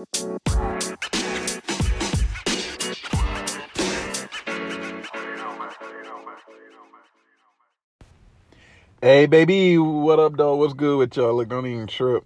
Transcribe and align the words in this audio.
Hey 0.00 0.06
baby, 9.26 9.76
what 9.76 10.18
up 10.18 10.38
though? 10.38 10.56
What's 10.56 10.72
good 10.72 10.96
with 10.96 11.14
y'all? 11.16 11.34
Look, 11.34 11.50
don't 11.50 11.66
even 11.66 11.86
trip. 11.86 12.24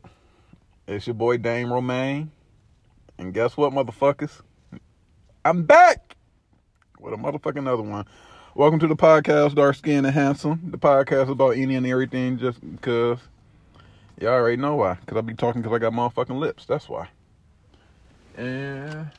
It's 0.86 1.08
your 1.08 1.14
boy 1.14 1.38
Dame 1.38 1.72
Romaine. 1.72 2.30
And 3.18 3.34
guess 3.34 3.56
what, 3.56 3.72
motherfuckers? 3.72 4.40
I'm 5.44 5.64
back 5.64 6.14
with 7.00 7.12
a 7.12 7.16
motherfucking 7.16 7.66
other 7.66 7.82
one. 7.82 8.04
Welcome 8.54 8.78
to 8.78 8.86
the 8.86 8.94
podcast, 8.94 9.56
Dark 9.56 9.74
Skin 9.74 10.04
and 10.04 10.14
Handsome. 10.14 10.60
The 10.70 10.78
podcast 10.78 11.28
about 11.28 11.56
any 11.56 11.74
and 11.74 11.86
everything 11.88 12.38
just 12.38 12.60
because 12.60 13.18
y'all 14.20 14.30
already 14.30 14.58
know 14.58 14.76
why. 14.76 14.94
Because 14.94 15.16
I 15.16 15.22
be 15.22 15.34
talking 15.34 15.60
because 15.60 15.74
I 15.74 15.80
got 15.80 15.92
motherfucking 15.92 16.38
lips. 16.38 16.66
That's 16.66 16.88
why. 16.88 17.08
And 18.36 19.10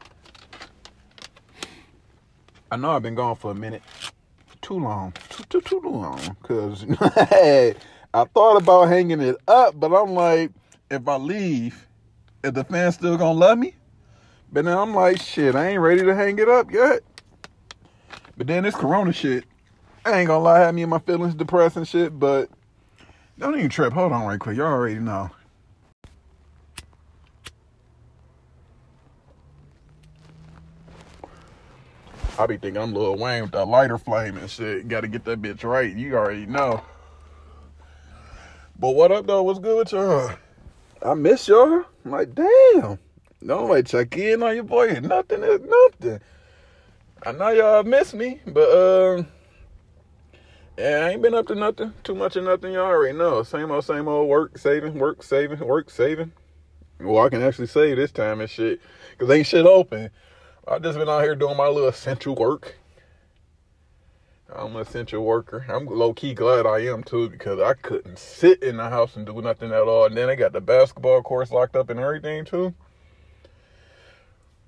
I 2.71 2.75
know 2.77 2.91
I've 2.91 3.03
been 3.03 3.15
gone 3.15 3.35
for 3.35 3.51
a 3.51 3.55
minute 3.55 3.81
too 4.61 4.79
long, 4.79 5.13
too 5.29 5.43
too 5.49 5.61
too 5.61 5.81
long. 5.83 6.19
Cause 6.43 6.85
hey, 7.29 7.75
I 8.13 8.25
thought 8.25 8.61
about 8.61 8.89
hanging 8.89 9.21
it 9.21 9.37
up, 9.47 9.79
but 9.79 9.93
I'm 9.93 10.13
like, 10.13 10.51
if 10.89 11.07
I 11.07 11.17
leave, 11.17 11.87
is 12.43 12.53
the 12.53 12.63
fans 12.63 12.95
still 12.95 13.17
gonna 13.17 13.37
love 13.37 13.57
me? 13.57 13.75
But 14.51 14.65
then 14.65 14.77
I'm 14.77 14.93
like, 14.93 15.21
shit, 15.21 15.55
I 15.55 15.69
ain't 15.69 15.81
ready 15.81 16.03
to 16.03 16.15
hang 16.15 16.39
it 16.39 16.49
up 16.49 16.71
yet. 16.71 17.01
But 18.37 18.47
then 18.47 18.63
this 18.63 18.75
Corona 18.75 19.13
shit, 19.13 19.45
I 20.05 20.19
ain't 20.19 20.27
gonna 20.27 20.43
lie, 20.43 20.59
had 20.59 20.75
me 20.75 20.83
in 20.83 20.89
my 20.89 20.99
feelings 20.99 21.35
depressed 21.35 21.77
and 21.77 21.87
shit. 21.87 22.17
But 22.17 22.49
don't 23.37 23.57
even 23.57 23.69
trip. 23.69 23.93
Hold 23.93 24.11
on, 24.11 24.25
right 24.25 24.39
quick. 24.39 24.57
Y'all 24.57 24.67
already 24.67 24.99
know. 24.99 25.29
I 32.37 32.47
be 32.47 32.57
thinking 32.57 32.81
I'm 32.81 32.93
Lil 32.93 33.15
Wayne 33.15 33.43
with 33.43 33.51
that 33.51 33.65
lighter 33.65 33.97
flame 33.97 34.37
and 34.37 34.49
shit. 34.49 34.87
Got 34.89 35.01
to 35.01 35.07
get 35.07 35.23
that 35.25 35.41
bitch 35.41 35.63
right. 35.63 35.95
You 35.95 36.15
already 36.15 36.45
know. 36.45 36.81
But 38.77 38.91
what 38.91 39.11
up 39.11 39.25
though? 39.25 39.43
What's 39.43 39.59
good 39.59 39.77
with 39.77 39.91
y'all? 39.93 40.31
I 41.01 41.13
miss 41.13 41.47
y'all. 41.47 41.85
I'm 42.03 42.11
like, 42.11 42.35
damn. 42.35 42.99
No, 43.41 43.65
like 43.65 43.85
check 43.85 44.17
in 44.17 44.43
on 44.43 44.55
your 44.55 44.63
boy. 44.63 44.99
Nothing 44.99 45.43
is 45.43 45.61
nothing. 45.61 46.19
I 47.25 47.31
know 47.31 47.49
y'all 47.49 47.83
miss 47.83 48.13
me, 48.13 48.41
but 48.45 48.69
um, 48.69 49.27
yeah, 50.77 51.05
I 51.05 51.09
ain't 51.11 51.21
been 51.21 51.35
up 51.35 51.47
to 51.47 51.55
nothing. 51.55 51.93
Too 52.03 52.15
much 52.15 52.35
of 52.35 52.43
nothing. 52.43 52.73
Y'all 52.73 52.85
already 52.85 53.17
know. 53.17 53.43
Same 53.43 53.71
old, 53.71 53.85
same 53.85 54.07
old. 54.09 54.27
Work, 54.27 54.57
saving, 54.57 54.95
work, 54.95 55.23
saving, 55.23 55.59
work, 55.59 55.89
saving. 55.89 56.33
Well, 56.99 57.25
I 57.25 57.29
can 57.29 57.41
actually 57.41 57.67
save 57.67 57.95
this 57.97 58.11
time 58.11 58.41
and 58.41 58.49
shit, 58.49 58.81
cause 59.17 59.29
ain't 59.29 59.47
shit 59.47 59.65
open. 59.65 60.09
I 60.67 60.79
just 60.79 60.97
been 60.97 61.07
out 61.07 61.21
here 61.21 61.35
doing 61.35 61.57
my 61.57 61.67
little 61.67 61.89
essential 61.89 62.33
work. 62.33 62.75
I'm 64.51 64.75
an 64.75 64.81
essential 64.81 65.23
worker. 65.23 65.63
I'm 65.69 65.85
low 65.85 66.11
key 66.11 66.33
glad 66.33 66.65
I 66.65 66.79
am 66.85 67.03
too 67.03 67.29
because 67.29 67.59
I 67.59 67.75
couldn't 67.75 68.17
sit 68.17 68.63
in 68.63 68.77
the 68.77 68.89
house 68.89 69.15
and 69.15 69.27
do 69.27 69.39
nothing 69.43 69.71
at 69.71 69.83
all. 69.83 70.05
And 70.05 70.17
then 70.17 70.27
I 70.27 70.33
got 70.33 70.53
the 70.53 70.61
basketball 70.61 71.21
course 71.21 71.51
locked 71.51 71.75
up 71.75 71.91
and 71.91 71.99
everything 71.99 72.45
too. 72.45 72.73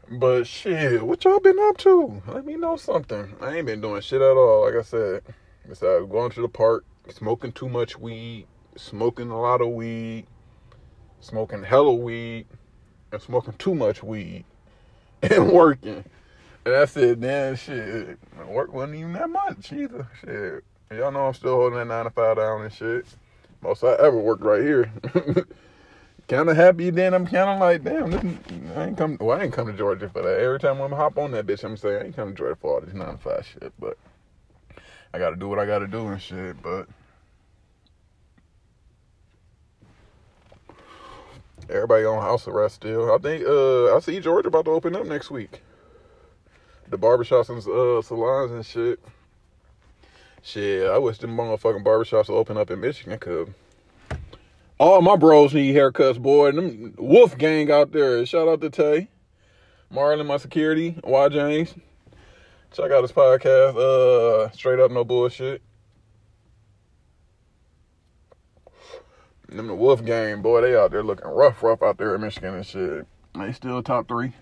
But 0.07 0.45
shit, 0.45 1.01
what 1.01 1.23
y'all 1.23 1.39
been 1.39 1.57
up 1.59 1.77
to? 1.77 2.21
Let 2.27 2.45
me 2.45 2.57
know 2.57 2.75
something. 2.75 3.35
I 3.41 3.55
ain't 3.55 3.65
been 3.65 3.81
doing 3.81 4.01
shit 4.01 4.21
at 4.21 4.37
all. 4.37 4.65
Like 4.65 4.75
I 4.75 4.83
said, 4.83 5.23
besides 5.67 6.05
going 6.05 6.29
to 6.31 6.41
the 6.41 6.47
park, 6.47 6.85
smoking 7.09 7.53
too 7.53 7.69
much 7.69 7.97
weed, 7.97 8.45
smoking 8.75 9.31
a 9.31 9.41
lot 9.41 9.61
of 9.61 9.69
weed, 9.69 10.27
smoking 11.21 11.63
hella 11.63 11.95
weed, 11.95 12.45
and 13.11 13.19
smoking 13.19 13.55
too 13.57 13.73
much 13.73 14.03
weed. 14.03 14.45
and 15.21 15.51
working. 15.51 16.03
And 16.65 16.75
I 16.75 16.85
said, 16.85 17.21
damn 17.21 17.55
shit, 17.55 18.19
work 18.47 18.73
wasn't 18.73 18.95
even 18.95 19.13
that 19.13 19.29
much 19.29 19.71
either. 19.71 20.07
Shit. 20.21 20.63
Y'all 20.91 21.11
know 21.11 21.27
I'm 21.27 21.33
still 21.33 21.55
holding 21.55 21.79
that 21.79 21.87
nine 21.87 22.05
to 22.05 22.11
five 22.11 22.37
down 22.37 22.61
and 22.61 22.73
shit. 22.73 23.05
Most 23.61 23.83
I 23.83 23.93
ever 23.93 24.17
worked 24.17 24.43
right 24.43 24.61
here. 24.61 24.91
kind 26.27 26.49
of 26.49 26.55
happy 26.55 26.89
then. 26.89 27.13
I'm 27.13 27.25
kind 27.25 27.49
of 27.49 27.59
like, 27.59 27.83
damn, 27.83 28.11
this, 28.11 28.23
I 28.75 28.85
ain't 28.85 28.97
come. 28.97 29.17
Well, 29.19 29.39
I 29.39 29.43
ain't 29.43 29.53
come 29.53 29.67
to 29.67 29.73
Georgia 29.73 30.09
for 30.09 30.21
that. 30.21 30.39
Every 30.39 30.59
time 30.59 30.79
I'm 30.81 30.91
hop 30.91 31.17
on 31.17 31.31
that 31.31 31.45
bitch, 31.45 31.63
I'm 31.63 31.77
saying 31.77 32.01
I 32.01 32.05
ain't 32.05 32.15
come 32.15 32.29
to 32.29 32.35
Georgia 32.35 32.55
for 32.55 32.75
all 32.75 32.81
this 32.81 32.93
nine 32.93 33.13
to 33.13 33.17
five 33.17 33.45
shit. 33.45 33.73
But 33.79 33.97
I 35.13 35.19
got 35.19 35.31
to 35.31 35.35
do 35.35 35.47
what 35.49 35.59
I 35.59 35.65
got 35.65 35.79
to 35.79 35.87
do 35.87 36.07
and 36.07 36.21
shit. 36.21 36.61
But 36.61 36.87
Everybody 41.69 42.05
on 42.05 42.21
house 42.21 42.47
arrest 42.47 42.75
still. 42.75 43.13
I 43.13 43.17
think 43.17 43.45
uh 43.45 43.95
I 43.95 43.99
see 43.99 44.19
Georgia 44.19 44.47
about 44.47 44.65
to 44.65 44.71
open 44.71 44.95
up 44.95 45.05
next 45.05 45.29
week. 45.29 45.61
The 46.89 46.97
barbershops 46.97 47.49
and 47.49 47.59
uh 47.59 48.01
salons 48.01 48.51
and 48.51 48.65
shit. 48.65 48.99
Shit, 50.41 50.89
I 50.89 50.97
wish 50.97 51.17
them 51.17 51.35
motherfucking 51.35 51.83
barbershops 51.83 52.29
would 52.29 52.37
open 52.37 52.57
up 52.57 52.71
in 52.71 52.79
Michigan 52.79 53.19
cause 53.19 53.49
all 54.79 55.01
my 55.01 55.15
bros 55.15 55.53
need 55.53 55.75
haircuts, 55.75 56.21
boy. 56.21 56.49
And 56.49 56.57
them 56.57 56.93
Wolf 56.97 57.37
gang 57.37 57.71
out 57.71 57.91
there. 57.91 58.25
Shout 58.25 58.47
out 58.47 58.61
to 58.61 58.69
Tay. 58.69 59.09
Marlon, 59.91 60.25
my 60.27 60.37
security, 60.37 60.99
Y 61.03 61.29
James. 61.29 61.73
Check 62.71 62.91
out 62.91 63.01
his 63.01 63.11
podcast, 63.11 63.77
uh, 63.77 64.51
straight 64.51 64.79
up 64.79 64.91
no 64.91 65.03
bullshit. 65.03 65.61
Them 69.49 69.67
the 69.67 69.75
Wolf 69.75 70.03
Gang, 70.03 70.41
boy, 70.41 70.61
they 70.61 70.75
out 70.75 70.91
there 70.91 71.03
looking 71.03 71.29
rough, 71.29 71.63
rough 71.63 71.81
out 71.81 71.97
there 71.97 72.13
in 72.15 72.21
Michigan 72.21 72.55
and 72.55 72.65
shit. 72.65 73.07
They 73.33 73.53
still 73.53 73.81
top 73.81 74.07
three 74.07 74.33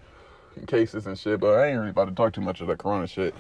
in 0.58 0.66
cases 0.66 1.06
and 1.06 1.18
shit, 1.18 1.40
but 1.40 1.54
I 1.54 1.68
ain't 1.68 1.78
really 1.78 1.92
about 1.92 2.10
to 2.10 2.16
talk 2.16 2.34
too 2.34 2.42
much 2.42 2.60
of 2.62 2.68
that 2.68 2.80
Corona 2.80 3.06
shit. 3.06 3.36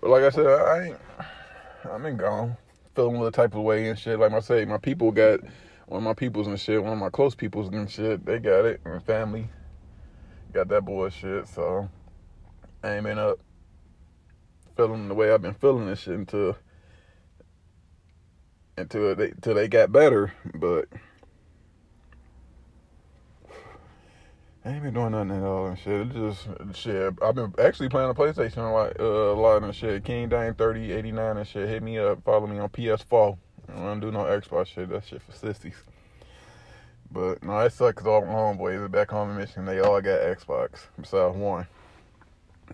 But 0.00 0.08
like 0.10 0.22
I 0.22 0.30
said, 0.30 0.46
I 0.46 0.86
ain't, 0.86 0.96
I 1.92 1.98
been 1.98 2.16
gone, 2.16 2.56
feeling 2.94 3.20
the 3.20 3.30
type 3.30 3.54
of 3.54 3.62
way 3.62 3.88
and 3.88 3.98
shit. 3.98 4.18
Like 4.18 4.32
I 4.32 4.40
say, 4.40 4.64
my 4.64 4.78
people 4.78 5.12
got 5.12 5.40
one 5.86 5.98
of 5.98 6.02
my 6.02 6.14
peoples 6.14 6.46
and 6.46 6.58
shit, 6.58 6.82
one 6.82 6.94
of 6.94 6.98
my 6.98 7.10
close 7.10 7.34
peoples 7.34 7.68
and 7.68 7.90
shit. 7.90 8.24
They 8.24 8.38
got 8.38 8.64
it, 8.64 8.80
and 8.86 9.02
family 9.02 9.48
got 10.52 10.68
that 10.68 10.86
bullshit. 10.86 11.48
So 11.48 11.90
I 12.82 12.94
ain't 12.94 13.04
been 13.04 13.18
up 13.18 13.40
feeling 14.74 15.08
the 15.08 15.14
way 15.14 15.32
I've 15.32 15.42
been 15.42 15.54
feeling 15.54 15.86
this 15.86 16.00
shit 16.00 16.14
until 16.14 16.56
until 18.76 19.14
they 19.14 19.30
until 19.30 19.54
they 19.54 19.68
got 19.68 19.92
better. 19.92 20.32
But 20.54 20.88
I 24.64 24.70
ain't 24.70 24.82
been 24.82 24.94
doing 24.94 25.12
nothing 25.12 25.30
at 25.30 25.42
all 25.42 25.66
and 25.66 25.78
shit. 25.78 26.08
It 26.08 26.12
just 26.12 26.48
shit. 26.74 27.14
I've 27.22 27.34
been 27.34 27.54
actually 27.58 27.88
playing 27.88 28.08
the 28.08 28.14
PlayStation 28.14 28.58
a 28.58 28.72
lot, 28.72 28.98
uh, 28.98 29.32
a 29.32 29.38
lot 29.38 29.62
and 29.62 29.74
shit. 29.74 30.04
King 30.04 30.28
Dame 30.28 30.54
thirty 30.54 30.92
eighty 30.92 31.12
nine 31.12 31.36
and 31.36 31.46
shit. 31.46 31.68
Hit 31.68 31.82
me 31.82 31.98
up. 31.98 32.24
Follow 32.24 32.46
me 32.46 32.58
on 32.58 32.68
PS4. 32.70 33.36
I 33.68 33.72
don't 33.72 34.00
do 34.00 34.10
no 34.10 34.20
Xbox 34.20 34.66
shit. 34.66 34.88
That 34.88 35.04
shit 35.06 35.22
for 35.22 35.32
sissies. 35.32 35.76
But 37.10 37.42
no, 37.42 37.58
it 37.60 37.72
sucks 37.72 37.94
because 37.94 38.06
all 38.06 38.22
my 38.22 38.32
homeboys 38.32 38.80
are 38.80 38.88
back 38.88 39.10
home 39.10 39.30
in 39.30 39.36
Michigan. 39.36 39.66
They 39.66 39.80
all 39.80 40.00
got 40.00 40.20
Xbox 40.20 40.86
besides 41.00 41.36
one. 41.36 41.66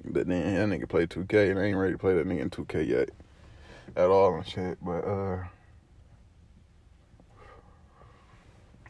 But 0.05 0.29
then 0.29 0.55
that 0.55 0.79
nigga 0.79 0.89
play 0.89 1.07
2K 1.07 1.51
and 1.51 1.59
I 1.59 1.65
ain't 1.65 1.77
ready 1.77 1.93
to 1.93 1.99
play 1.99 2.15
that 2.15 2.27
nigga 2.27 2.41
in 2.41 2.51
2K 2.51 2.87
yet. 2.89 3.11
At 3.97 4.09
all 4.09 4.35
and 4.37 4.47
shit. 4.47 4.79
But 4.83 5.05
uh 5.05 5.45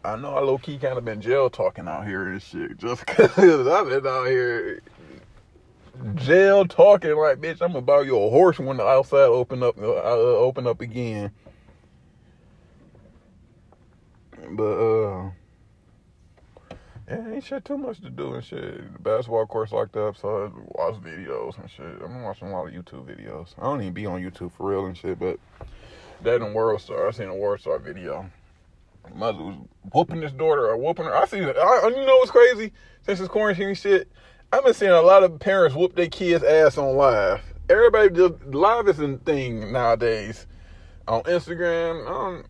I 0.04 0.16
know 0.16 0.34
I 0.34 0.40
low 0.40 0.56
key 0.56 0.78
kind 0.78 0.96
of 0.96 1.04
been 1.04 1.20
jail 1.20 1.50
talking 1.50 1.86
out 1.86 2.06
here 2.06 2.28
and 2.28 2.40
shit, 2.40 2.78
just 2.78 3.06
cause 3.06 3.38
I've 3.38 3.88
been 3.88 4.06
out 4.06 4.26
here 4.26 4.80
jail 6.14 6.64
talking 6.64 7.16
like, 7.16 7.40
bitch, 7.40 7.60
I'm 7.60 7.72
to 7.74 7.80
buy 7.80 8.02
you 8.02 8.16
a 8.16 8.30
horse 8.30 8.58
when 8.58 8.78
the 8.78 8.86
outside 8.86 9.18
open 9.18 9.62
up, 9.62 9.78
uh, 9.78 9.82
open 9.82 10.66
up 10.66 10.80
again. 10.80 11.30
But 14.52 14.64
uh, 14.64 15.30
yeah, 17.08 17.34
ain't 17.34 17.44
shit 17.44 17.64
too 17.64 17.76
much 17.76 18.00
to 18.00 18.10
do 18.10 18.34
and 18.34 18.44
shit. 18.44 18.92
The 18.94 18.98
basketball 19.00 19.46
court's 19.46 19.72
locked 19.72 19.96
up, 19.96 20.16
so 20.16 20.46
I 20.46 20.50
watch 20.80 21.02
videos 21.02 21.58
and 21.60 21.70
shit. 21.70 22.02
I'm 22.02 22.22
watching 22.22 22.48
a 22.48 22.52
lot 22.52 22.68
of 22.68 22.72
YouTube 22.72 23.04
videos. 23.04 23.54
I 23.58 23.64
don't 23.64 23.82
even 23.82 23.92
be 23.92 24.06
on 24.06 24.22
YouTube 24.22 24.52
for 24.52 24.70
real 24.70 24.86
and 24.86 24.96
shit, 24.96 25.18
but 25.18 25.38
that 26.22 26.40
and 26.40 26.54
World 26.54 26.80
Star, 26.80 27.08
I 27.08 27.10
seen 27.10 27.28
a 27.28 27.34
World 27.34 27.60
Star 27.60 27.78
video 27.78 28.30
mother 29.14 29.42
was 29.42 29.56
whooping 29.92 30.22
his 30.22 30.32
daughter 30.32 30.66
or 30.66 30.76
whooping 30.76 31.04
her. 31.04 31.16
I 31.16 31.26
see. 31.26 31.40
I, 31.40 31.42
you 31.42 32.06
know 32.06 32.16
what's 32.18 32.30
crazy? 32.30 32.72
Since 33.02 33.18
this 33.20 33.28
quarantine 33.28 33.74
shit, 33.74 34.10
I've 34.52 34.64
been 34.64 34.74
seeing 34.74 34.90
a 34.90 35.00
lot 35.00 35.22
of 35.22 35.38
parents 35.38 35.76
whoop 35.76 35.94
their 35.94 36.08
kids' 36.08 36.44
ass 36.44 36.76
on 36.78 36.96
live. 36.96 37.42
Everybody 37.68 38.10
just 38.10 38.44
live 38.46 38.88
is 38.88 38.98
a 38.98 39.16
thing 39.18 39.72
nowadays. 39.72 40.46
On 41.08 41.22
Instagram, 41.24 42.06
I. 42.08 42.44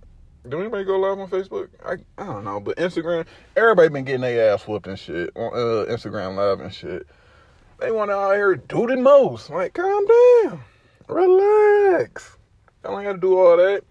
Do 0.48 0.58
anybody 0.58 0.84
go 0.84 0.98
live 0.98 1.18
on 1.18 1.28
Facebook? 1.28 1.68
I 1.84 1.96
I 2.16 2.24
don't 2.24 2.44
know, 2.44 2.60
but 2.60 2.78
Instagram, 2.78 3.26
everybody 3.56 3.90
been 3.90 4.04
getting 4.04 4.22
their 4.22 4.54
ass 4.54 4.66
whooped 4.66 4.86
and 4.86 4.98
shit 4.98 5.30
on 5.36 5.52
uh, 5.52 5.92
Instagram 5.92 6.34
live 6.34 6.60
and 6.60 6.72
shit. 6.72 7.06
They 7.78 7.90
want 7.90 8.10
to 8.10 8.14
out 8.14 8.34
here 8.34 8.56
do 8.56 8.86
the 8.86 8.96
most. 8.96 9.50
Like, 9.50 9.74
calm 9.74 10.06
down, 10.42 10.60
relax. 11.08 12.38
I 12.82 12.88
don't 12.88 13.04
got 13.04 13.12
to 13.12 13.18
do 13.18 13.38
all 13.38 13.58
that. 13.58 13.82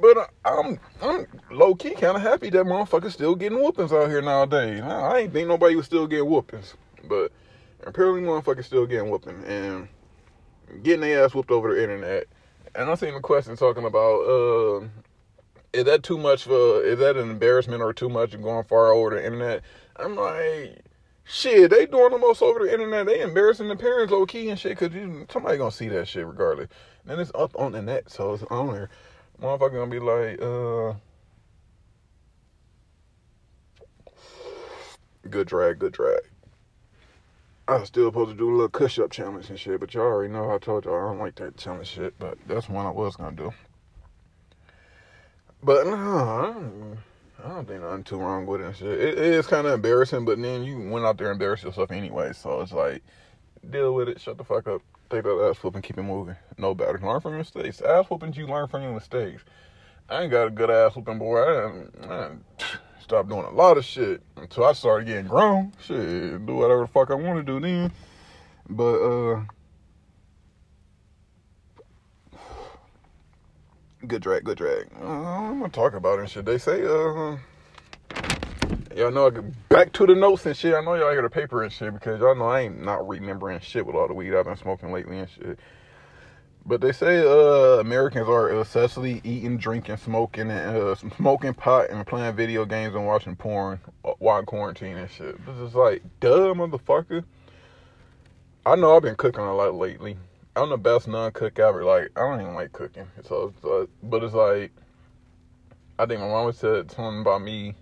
But 0.00 0.30
I'm 0.44 0.68
I'm 0.68 0.78
low 1.64 1.74
key 1.74 1.94
kind 1.94 2.16
of 2.16 2.22
happy 2.22 2.50
that 2.50 2.66
motherfuckers 2.66 3.12
still 3.12 3.34
getting 3.34 3.58
whoopings 3.58 3.92
out 3.92 4.10
here 4.10 4.20
nowadays. 4.20 4.82
I 4.82 5.20
ain't 5.20 5.32
think 5.32 5.48
nobody 5.48 5.76
was 5.76 5.86
still 5.86 6.06
getting 6.06 6.28
whoopings, 6.28 6.74
but 7.08 7.32
apparently 7.86 8.20
motherfuckers 8.20 8.64
still 8.64 8.86
getting 8.86 9.10
whooping 9.10 9.44
and 9.44 9.88
getting 10.82 11.00
their 11.00 11.24
ass 11.24 11.34
whooped 11.34 11.50
over 11.50 11.74
the 11.74 11.82
internet. 11.82 12.26
And 12.74 12.90
I 12.90 12.94
seen 12.96 13.14
the 13.14 13.20
question 13.20 13.56
talking 13.56 13.86
about 13.86 14.20
uh, 14.20 14.86
is 15.72 15.84
that 15.84 16.02
too 16.02 16.18
much 16.18 16.44
for 16.44 16.82
is 16.82 16.98
that 16.98 17.16
an 17.16 17.30
embarrassment 17.30 17.82
or 17.82 17.94
too 17.94 18.10
much 18.10 18.38
going 18.40 18.64
far 18.64 18.92
over 18.92 19.10
the 19.10 19.24
internet? 19.24 19.62
I'm 19.96 20.16
like, 20.16 20.84
shit, 21.24 21.70
they 21.70 21.86
doing 21.86 22.10
the 22.10 22.18
most 22.18 22.42
over 22.42 22.60
the 22.60 22.72
internet. 22.72 23.06
They 23.06 23.22
embarrassing 23.22 23.68
the 23.68 23.76
parents 23.76 24.12
low 24.12 24.26
key 24.26 24.50
and 24.50 24.58
shit 24.58 24.78
because 24.78 24.92
somebody 25.30 25.56
gonna 25.56 25.70
see 25.70 25.88
that 25.88 26.08
shit 26.08 26.26
regardless. 26.26 26.68
And 27.06 27.18
it's 27.20 27.32
up 27.34 27.58
on 27.58 27.72
the 27.72 27.80
net, 27.80 28.10
so 28.10 28.34
it's 28.34 28.42
on 28.44 28.72
there. 28.72 28.90
Motherfucker 29.40 29.72
gonna 29.72 29.90
be 29.90 29.98
like, 29.98 30.42
uh, 30.42 30.94
good 35.30 35.48
drag, 35.48 35.78
good 35.78 35.92
drag. 35.92 36.20
I 37.66 37.76
was 37.78 37.88
still 37.88 38.08
supposed 38.08 38.30
to 38.30 38.36
do 38.36 38.50
a 38.50 38.52
little 38.52 38.68
push 38.68 38.98
up 38.98 39.10
challenge 39.10 39.48
and 39.48 39.58
shit, 39.58 39.80
but 39.80 39.94
y'all 39.94 40.04
already 40.04 40.32
know 40.32 40.50
I 40.50 40.58
told 40.58 40.84
y'all 40.84 40.96
I 40.96 41.08
don't 41.08 41.18
like 41.18 41.36
that 41.36 41.56
challenge 41.56 41.88
shit, 41.88 42.14
but 42.18 42.36
that's 42.46 42.68
one 42.68 42.86
I 42.86 42.90
was 42.90 43.16
gonna 43.16 43.36
do. 43.36 43.52
But 45.62 45.86
no, 45.86 46.98
I 47.42 47.48
don't, 47.48 47.66
think 47.66 47.82
nothing 47.82 48.04
too 48.04 48.18
wrong 48.18 48.44
with 48.44 48.60
it 48.60 48.66
and 48.66 48.76
shit. 48.76 49.00
It, 49.00 49.18
it 49.18 49.18
is 49.18 49.46
kind 49.46 49.66
of 49.66 49.72
embarrassing, 49.72 50.26
but 50.26 50.40
then 50.40 50.62
you 50.62 50.90
went 50.90 51.06
out 51.06 51.16
there 51.16 51.28
and 51.28 51.36
embarrassed 51.36 51.64
yourself 51.64 51.90
anyway, 51.90 52.32
so 52.34 52.60
it's 52.60 52.72
like, 52.72 53.02
deal 53.70 53.94
with 53.94 54.10
it, 54.10 54.20
shut 54.20 54.36
the 54.36 54.44
fuck 54.44 54.68
up 54.68 54.82
take 55.14 55.24
that 55.24 55.50
ass 55.50 55.62
whooping, 55.62 55.82
keep 55.82 55.98
it 55.98 56.02
moving. 56.02 56.36
No 56.58 56.74
better. 56.74 56.98
Learn 56.98 57.20
from 57.20 57.32
your 57.32 57.38
mistakes. 57.38 57.80
Ass 57.80 58.06
whoopings, 58.06 58.36
you 58.36 58.46
learn 58.46 58.68
from 58.68 58.82
your 58.82 58.92
mistakes. 58.92 59.42
I 60.08 60.22
ain't 60.22 60.30
got 60.30 60.48
a 60.48 60.50
good 60.50 60.70
ass 60.70 60.96
whooping, 60.96 61.18
boy. 61.18 61.38
I, 61.38 61.84
I 62.06 62.30
stopped 63.04 63.28
doing 63.28 63.44
a 63.44 63.50
lot 63.50 63.76
of 63.76 63.84
shit 63.84 64.22
until 64.36 64.64
I 64.64 64.72
started 64.72 65.06
getting 65.06 65.26
grown. 65.26 65.72
Shit, 65.80 66.44
do 66.46 66.54
whatever 66.54 66.80
the 66.82 66.88
fuck 66.88 67.10
I 67.10 67.14
want 67.14 67.38
to 67.38 67.42
do 67.42 67.60
then. 67.60 67.92
But, 68.68 68.94
uh, 68.96 69.42
good 74.06 74.22
drag, 74.22 74.44
good 74.44 74.56
drag. 74.56 74.88
Uh, 75.00 75.06
I'm 75.06 75.60
gonna 75.60 75.68
talk 75.68 75.94
about 75.94 76.18
it 76.18 76.22
and 76.22 76.30
shit. 76.30 76.46
They 76.46 76.58
say, 76.58 76.82
uh, 76.84 77.36
Y'all 78.96 79.10
know, 79.10 79.26
I 79.26 79.30
get 79.30 79.68
back 79.68 79.92
to 79.94 80.06
the 80.06 80.14
notes 80.14 80.46
and 80.46 80.56
shit. 80.56 80.72
I 80.72 80.80
know 80.80 80.94
y'all 80.94 81.10
hear 81.10 81.22
the 81.22 81.28
paper 81.28 81.64
and 81.64 81.72
shit 81.72 81.92
because 81.92 82.20
y'all 82.20 82.36
know 82.36 82.46
I 82.46 82.60
ain't 82.60 82.80
not 82.80 83.06
remembering 83.06 83.58
shit 83.58 83.84
with 83.84 83.96
all 83.96 84.06
the 84.06 84.14
weed 84.14 84.34
I've 84.34 84.44
been 84.44 84.56
smoking 84.56 84.92
lately 84.92 85.18
and 85.18 85.28
shit. 85.28 85.58
But 86.66 86.80
they 86.80 86.92
say 86.92 87.20
uh, 87.20 87.80
Americans 87.80 88.26
are 88.26 88.60
excessively 88.60 89.20
eating, 89.22 89.58
drinking, 89.58 89.98
smoking, 89.98 90.50
and 90.50 90.76
uh, 90.76 90.94
smoking 90.94 91.52
pot 91.52 91.90
and 91.90 92.06
playing 92.06 92.34
video 92.36 92.64
games 92.64 92.94
and 92.94 93.06
watching 93.06 93.36
porn 93.36 93.80
while 94.18 94.42
quarantine 94.44 94.96
and 94.96 95.10
shit. 95.10 95.44
This 95.44 95.58
is 95.58 95.74
like, 95.74 96.02
duh, 96.20 96.54
motherfucker. 96.54 97.24
I 98.64 98.76
know 98.76 98.96
I've 98.96 99.02
been 99.02 99.16
cooking 99.16 99.44
a 99.44 99.54
lot 99.54 99.74
lately. 99.74 100.16
I'm 100.56 100.70
the 100.70 100.78
best 100.78 101.06
non-cook 101.06 101.58
ever. 101.58 101.84
Like 101.84 102.10
I 102.16 102.20
don't 102.20 102.40
even 102.40 102.54
like 102.54 102.72
cooking. 102.72 103.08
So, 103.24 103.52
uh, 103.62 103.86
but 104.02 104.24
it's 104.24 104.34
like, 104.34 104.72
I 105.98 106.06
think 106.06 106.20
my 106.20 106.28
mama 106.28 106.52
said 106.54 106.90
something 106.90 107.20
about 107.20 107.42
me 107.42 107.74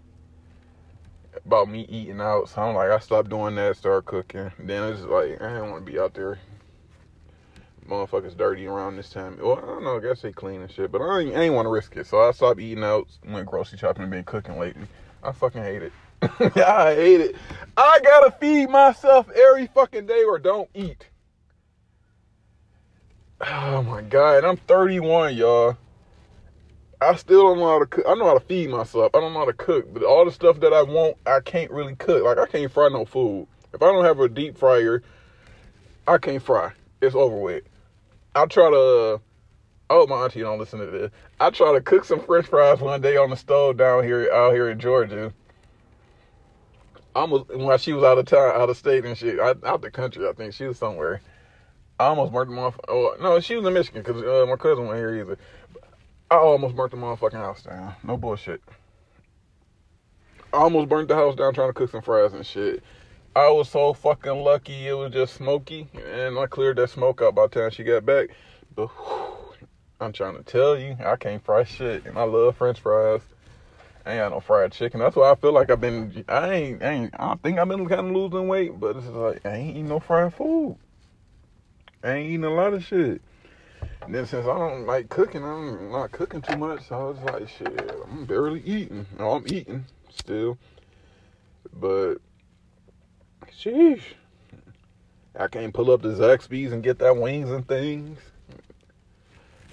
about 1.47 1.69
me 1.69 1.87
eating 1.89 2.21
out. 2.21 2.49
So 2.49 2.63
I'm 2.63 2.75
like, 2.75 2.91
I 2.91 2.99
stopped 2.99 3.31
doing 3.31 3.55
that, 3.55 3.77
start 3.77 4.07
cooking. 4.07 4.51
Then 4.59 4.93
it's 4.93 5.03
like, 5.03 5.41
I 5.41 5.49
didn't 5.49 5.71
want 5.71 5.87
to 5.87 5.93
be 5.93 5.99
out 5.99 6.15
there. 6.15 6.39
Motherfuckers 7.89 8.37
dirty 8.37 8.67
around 8.67 8.97
this 8.97 9.11
time. 9.11 9.39
Well, 9.41 9.59
I 9.59 9.67
don't 9.67 9.85
know. 9.85 9.97
I 9.97 10.01
guess 10.01 10.23
they 10.23 10.33
clean 10.33 10.63
and 10.63 10.71
shit, 10.71 10.93
but 10.93 11.01
I 11.01 11.21
ain't, 11.21 11.37
ain't 11.37 11.55
want 11.55 11.67
to 11.67 11.71
risk 11.71 11.97
it. 11.97 12.07
So 12.07 12.21
I 12.21 12.31
stopped 12.31 12.61
eating 12.61 12.85
out, 12.85 13.09
went 13.29 13.47
grocery 13.47 13.79
shopping, 13.79 14.03
and 14.03 14.11
been 14.11 14.25
cooking 14.25 14.59
lately. 14.59 14.87
I 15.23 15.33
fucking 15.33 15.63
hate 15.63 15.83
it. 15.83 15.93
I 16.23 16.95
hate 16.95 17.21
it. 17.21 17.37
I 17.77 17.99
gotta 18.03 18.31
feed 18.33 18.71
myself 18.71 19.29
every 19.31 19.67
fucking 19.67 20.07
day 20.07 20.23
or 20.23 20.39
don't 20.39 20.69
eat. 20.75 21.09
Oh 23.41 23.83
my 23.83 24.03
god, 24.03 24.45
I'm 24.45 24.57
31, 24.57 25.35
y'all. 25.35 25.77
I 27.01 27.17
still 27.17 27.43
don't 27.43 27.59
know 27.59 27.69
how 27.69 27.81
to 27.81 27.87
cook. 27.87 28.05
I 28.07 28.15
know 28.15 28.27
how 28.27 28.39
to 28.39 28.45
feed 28.45 28.71
myself. 28.71 29.11
I 29.15 29.21
don't 29.21 29.33
know 29.33 29.41
how 29.41 29.47
to 29.47 29.53
cook, 29.53 29.93
but 29.93 30.05
all 30.05 30.25
the 30.25 30.31
stuff 30.31 30.61
that 30.61 30.73
I 30.73 30.83
want, 30.83 31.17
I 31.27 31.41
can't 31.41 31.71
really 31.73 31.97
cook. 31.97 32.23
Like 32.23 32.39
I 32.39 32.47
can't 32.47 32.71
fry 32.71 32.89
no 32.89 33.05
food. 33.05 33.49
If 33.75 33.83
I 33.83 33.87
don't 33.87 34.05
have 34.05 34.21
a 34.21 34.29
deep 34.29 34.57
fryer, 34.57 35.03
I 36.07 36.19
can't 36.19 36.43
fry. 36.43 36.73
It's 37.01 37.17
over 37.17 37.37
with. 37.37 37.65
I 38.35 38.47
try 38.47 38.71
to. 38.71 39.21
Oh, 39.91 40.07
my 40.07 40.25
auntie 40.25 40.41
don't 40.41 40.59
listen 40.59 40.79
to 40.79 40.87
this. 40.87 41.11
I 41.39 41.51
try 41.51 41.73
to 41.73 41.81
cook 41.81 42.05
some 42.05 42.21
French 42.21 42.47
fries 42.47 42.81
one 42.81 43.01
day 43.03 43.17
on 43.17 43.31
the 43.31 43.37
stove 43.37 43.77
down 43.77 44.05
here, 44.05 44.33
out 44.33 44.55
here 44.55 44.71
in 44.71 44.79
Georgia. 44.79 45.35
Almost 47.15 47.55
while 47.55 47.77
she 47.77 47.93
was 47.93 48.03
out 48.03 48.17
of 48.17 48.25
town, 48.25 48.59
out 48.59 48.71
of 48.71 48.77
state 48.79 49.05
and 49.05 49.17
shit, 49.19 49.39
out, 49.39 49.83
the 49.83 49.91
country. 49.91 50.27
I 50.27 50.33
think 50.33 50.55
she 50.55 50.65
was 50.65 50.79
somewhere. 50.79 51.21
I 52.01 52.07
almost 52.07 52.33
burnt 52.33 52.49
them 52.49 52.59
off. 52.59 52.81
Oh 52.89 53.17
no, 53.21 53.39
she 53.41 53.55
was 53.55 53.67
in 53.67 53.75
Michigan 53.75 54.03
because 54.03 54.23
uh, 54.23 54.47
my 54.49 54.57
cousin 54.57 54.87
went 54.87 54.99
here 54.99 55.15
either. 55.17 55.37
I 56.31 56.37
almost 56.37 56.75
burnt 56.75 56.93
the 56.93 56.97
motherfucking 56.97 57.33
house 57.33 57.63
down. 57.63 57.95
No 58.03 58.17
bullshit. 58.17 58.63
I 60.55 60.57
almost 60.57 60.89
burnt 60.89 61.09
the 61.09 61.15
house 61.15 61.35
down 61.35 61.53
trying 61.53 61.69
to 61.69 61.75
cook 61.75 61.91
some 61.91 62.01
fries 62.01 62.33
and 62.33 62.47
shit. 62.47 62.83
I 63.35 63.49
was 63.49 63.71
so 63.71 63.95
fucking 63.95 64.43
lucky 64.43 64.87
it 64.87 64.93
was 64.93 65.11
just 65.11 65.35
smoky, 65.35 65.89
and 66.07 66.39
I 66.39 66.47
cleared 66.47 66.77
that 66.77 66.91
smoke 66.91 67.23
out 67.23 67.35
by 67.35 67.47
the 67.47 67.61
time 67.61 67.71
she 67.71 67.83
got 67.83 68.05
back. 68.05 68.29
But 68.77 68.89
whew, 68.89 69.67
I'm 70.01 70.13
trying 70.13 70.37
to 70.37 70.43
tell 70.43 70.79
you, 70.79 70.99
I 71.03 71.17
can't 71.17 71.43
fry 71.43 71.65
shit, 71.65 72.05
and 72.05 72.19
I 72.19 72.25
love 72.25 72.57
French 72.57 72.81
fries. 72.81 73.23
I 74.05 74.13
ain't 74.13 74.19
got 74.21 74.33
no 74.33 74.41
fried 74.41 74.73
chicken. 74.73 75.01
That's 75.01 75.17
why 75.17 75.31
I 75.31 75.35
feel 75.37 75.53
like 75.53 75.71
I've 75.71 75.81
been. 75.81 76.25
I 76.29 76.53
ain't. 76.53 76.83
I 76.83 76.91
ain't. 76.91 77.15
I 77.19 77.35
think 77.37 77.59
I've 77.59 77.69
been 77.69 77.89
kind 77.89 78.09
of 78.09 78.13
losing 78.13 78.49
weight, 78.49 78.79
but 78.79 78.97
it's 78.97 79.07
like 79.07 79.47
I 79.47 79.55
ain't 79.55 79.71
eating 79.71 79.89
no 79.89 79.99
fried 79.99 80.35
food. 80.35 80.77
I 82.05 82.11
ain't 82.11 82.29
eating 82.29 82.45
a 82.45 82.51
lot 82.51 82.75
of 82.75 82.85
shit. 82.85 83.23
And 84.03 84.15
then 84.15 84.27
since 84.27 84.47
I 84.47 84.59
don't 84.59 84.85
like 84.85 85.09
cooking, 85.09 85.43
I'm 85.43 85.91
not 85.91 86.13
cooking 86.13 86.43
too 86.43 86.59
much, 86.59 86.89
so 86.89 86.97
I 86.97 87.05
was 87.05 87.19
like, 87.21 87.49
shit, 87.49 87.93
I'm 88.11 88.27
barely 88.27 88.61
eating. 88.61 89.07
No, 89.19 89.31
I'm 89.31 89.45
eating 89.47 89.87
still. 90.11 90.59
But 91.73 92.17
sheesh. 93.59 94.03
I 95.39 95.49
can't 95.49 95.73
pull 95.73 95.91
up 95.91 96.03
the 96.03 96.11
Zaxby's 96.11 96.73
and 96.73 96.83
get 96.83 96.99
that 96.99 97.17
wings 97.17 97.51
and 97.51 97.67
things. 97.67 98.19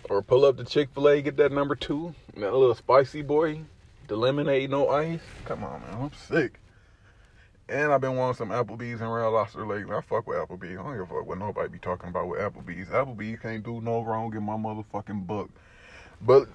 Or 0.10 0.22
pull 0.22 0.46
up 0.46 0.58
the 0.58 0.64
Chick-fil-A, 0.64 1.22
get 1.22 1.38
that 1.38 1.52
number 1.52 1.76
two. 1.76 2.16
That 2.36 2.54
little 2.54 2.74
spicy 2.76 3.22
boy. 3.22 3.62
The 4.08 4.16
lemonade, 4.16 4.72
no 4.72 4.90
ice. 4.90 5.20
Come 5.46 5.64
on, 5.64 5.82
man. 5.82 5.94
I'm 6.02 6.12
sick. 6.14 6.60
And 7.68 7.92
I've 7.92 8.02
been 8.02 8.16
wanting 8.16 8.38
some 8.38 8.50
Applebee's 8.50 9.02
and 9.02 9.14
Red 9.14 9.28
Lobster 9.28 9.68
lately. 9.68 9.94
I 9.94 10.02
fuck 10.02 10.26
with 10.26 10.38
Applebee's. 10.38 10.80
I 10.80 10.84
don't 10.84 10.94
give 10.94 11.02
a 11.02 11.06
fuck 11.06 11.28
what 11.28 11.38
nobody 11.38 11.70
be 11.70 11.78
talking 11.78 12.10
about 12.10 12.28
with 12.28 12.40
Applebee's. 12.40 12.88
Applebee's 12.88 13.40
can't 13.40 13.64
do 13.64 13.82
no 13.82 14.02
wrong 14.02 14.36
in 14.36 14.42
my 14.42 14.56
motherfucking 14.56 15.28
book. 15.28 15.52
But 16.20 16.48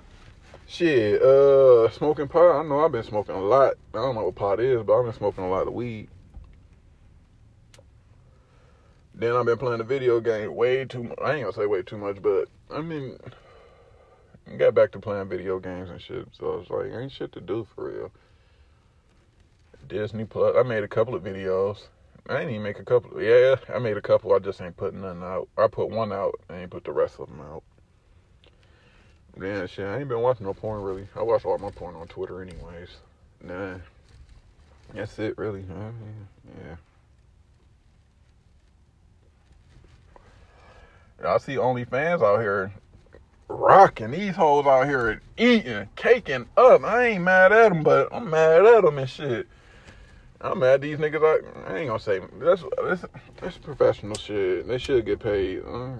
shit, 0.66 1.22
uh, 1.22 1.88
smoking 1.90 2.26
pot. 2.26 2.58
I 2.58 2.64
know 2.64 2.84
I've 2.84 2.90
been 2.90 3.04
smoking 3.04 3.36
a 3.36 3.40
lot. 3.40 3.74
I 3.92 3.98
don't 3.98 4.16
know 4.16 4.24
what 4.24 4.34
pot 4.34 4.58
is, 4.58 4.82
but 4.82 4.98
I've 4.98 5.04
been 5.04 5.14
smoking 5.14 5.44
a 5.44 5.50
lot 5.50 5.68
of 5.68 5.74
weed. 5.74 6.08
Then 9.14 9.36
I've 9.36 9.46
been 9.46 9.58
playing 9.58 9.78
the 9.78 9.84
video 9.84 10.20
game 10.20 10.54
way 10.54 10.84
too. 10.84 11.04
much. 11.04 11.18
I 11.24 11.34
ain't 11.34 11.42
gonna 11.42 11.52
say 11.52 11.66
way 11.66 11.82
too 11.82 11.98
much, 11.98 12.20
but 12.20 12.48
I 12.70 12.80
mean, 12.80 13.16
got 14.58 14.74
back 14.74 14.90
to 14.92 14.98
playing 14.98 15.28
video 15.28 15.60
games 15.60 15.90
and 15.90 16.00
shit. 16.00 16.26
So 16.32 16.52
I 16.52 16.56
was 16.56 16.70
like 16.70 17.00
ain't 17.00 17.12
shit 17.12 17.32
to 17.32 17.40
do 17.40 17.66
for 17.74 17.90
real. 17.90 18.12
Disney 19.86 20.24
Plus. 20.24 20.56
I 20.56 20.62
made 20.62 20.82
a 20.82 20.88
couple 20.88 21.14
of 21.14 21.22
videos. 21.22 21.86
I 22.28 22.38
didn't 22.38 22.50
even 22.50 22.62
make 22.62 22.78
a 22.78 22.84
couple. 22.84 23.22
Yeah, 23.22 23.56
I 23.72 23.78
made 23.78 23.96
a 23.96 24.02
couple. 24.02 24.32
I 24.32 24.38
just 24.38 24.60
ain't 24.60 24.76
putting 24.76 25.02
nothing 25.02 25.22
out. 25.22 25.48
I 25.58 25.68
put 25.68 25.90
one 25.90 26.12
out. 26.12 26.34
I 26.48 26.56
ain't 26.56 26.70
put 26.70 26.84
the 26.84 26.92
rest 26.92 27.20
of 27.20 27.28
them 27.28 27.40
out. 27.40 27.62
Yeah, 29.40 29.66
shit. 29.66 29.86
I 29.86 29.98
ain't 29.98 30.08
been 30.08 30.20
watching 30.20 30.46
no 30.46 30.54
porn 30.54 30.82
really. 30.82 31.06
I 31.14 31.22
watch 31.22 31.44
all 31.44 31.58
my 31.58 31.70
porn 31.70 31.94
on 31.94 32.08
Twitter 32.08 32.42
anyways. 32.42 32.88
Nah. 33.42 33.76
That's 34.92 35.18
it 35.18 35.36
really. 35.38 35.64
yeah. 35.68 36.76
I 41.24 41.38
see 41.38 41.56
OnlyFans 41.56 42.22
out 42.22 42.40
here 42.40 42.72
rocking. 43.48 44.10
These 44.10 44.36
hoes 44.36 44.66
out 44.66 44.86
here 44.86 45.20
eating, 45.36 45.88
caking 45.96 46.46
up. 46.56 46.84
I 46.84 47.06
ain't 47.06 47.24
mad 47.24 47.52
at 47.52 47.70
them, 47.70 47.82
but 47.82 48.08
I'm 48.12 48.30
mad 48.30 48.64
at 48.64 48.84
them 48.84 48.98
and 48.98 49.08
shit. 49.08 49.46
I'm 50.40 50.58
mad 50.58 50.82
these 50.82 50.98
niggas. 50.98 51.22
I, 51.22 51.72
I 51.72 51.78
ain't 51.78 51.88
gonna 51.88 51.98
say 51.98 52.20
that's 52.34 52.62
that's 52.82 53.04
that's 53.40 53.58
professional 53.58 54.16
shit. 54.16 54.68
They 54.68 54.78
should 54.78 55.06
get 55.06 55.20
paid. 55.20 55.62
Uh, 55.66 55.96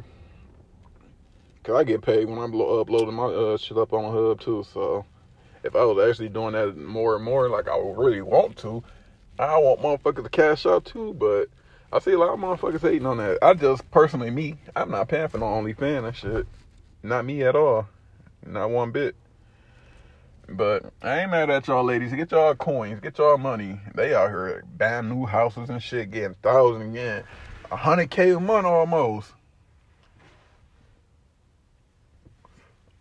Cause 1.65 1.77
I 1.77 1.85
get 1.85 2.03
paid 2.03 2.27
when 2.27 2.39
I'm 2.39 2.53
uploading 2.61 3.15
my 3.15 3.25
uh, 3.25 3.57
shit 3.57 3.79
up 3.79 3.95
on 3.95 4.13
Hub 4.13 4.39
too. 4.39 4.67
So 4.71 5.07
if 5.63 5.75
I 5.75 5.83
was 5.83 6.07
actually 6.07 6.29
doing 6.29 6.53
that 6.53 6.77
more 6.77 7.17
and 7.17 7.25
more, 7.25 7.49
like 7.49 7.69
I 7.69 7.79
really 7.79 8.21
want 8.21 8.59
to, 8.59 8.85
I 9.39 9.57
want 9.57 9.81
motherfuckers 9.81 10.25
to 10.25 10.29
cash 10.29 10.67
out 10.67 10.85
too. 10.85 11.15
But 11.15 11.49
I 11.95 12.01
see 12.01 12.11
a 12.11 12.19
lot 12.19 12.31
of 12.31 12.41
motherfuckers 12.41 12.81
hating 12.81 13.07
on 13.07 13.19
that. 13.19 13.39
I 13.41 13.55
just 13.55 13.89
personally, 13.93 14.29
me, 14.29 14.57
I'm 14.75 14.91
not 14.91 15.07
paying 15.07 15.29
for 15.29 15.39
no 15.39 15.47
OnlyFans 15.47 16.09
and 16.09 16.17
shit. 16.17 16.47
Not 17.05 17.25
me 17.25 17.45
at 17.45 17.55
all. 17.55 17.87
Not 18.45 18.71
one 18.71 18.91
bit. 18.91 19.15
But 20.49 20.93
I 21.01 21.21
ain't 21.21 21.31
mad 21.31 21.51
at 21.51 21.69
y'all 21.69 21.85
ladies. 21.85 22.13
Get 22.13 22.33
y'all 22.33 22.57
coins. 22.57 22.99
Get 22.99 23.19
y'all 23.19 23.39
money. 23.39 23.79
They 23.95 24.13
out 24.13 24.31
here 24.31 24.65
buying 24.77 25.09
new 25.09 25.25
houses 25.25 25.71
and 25.71 25.81
shit, 25.81 26.11
getting 26.11 26.35
thousand 26.35 26.83
again. 26.83 27.23
A 27.71 27.77
hundred 27.77 28.11
K 28.11 28.33
a 28.33 28.41
month 28.41 28.67
almost. 28.67 29.33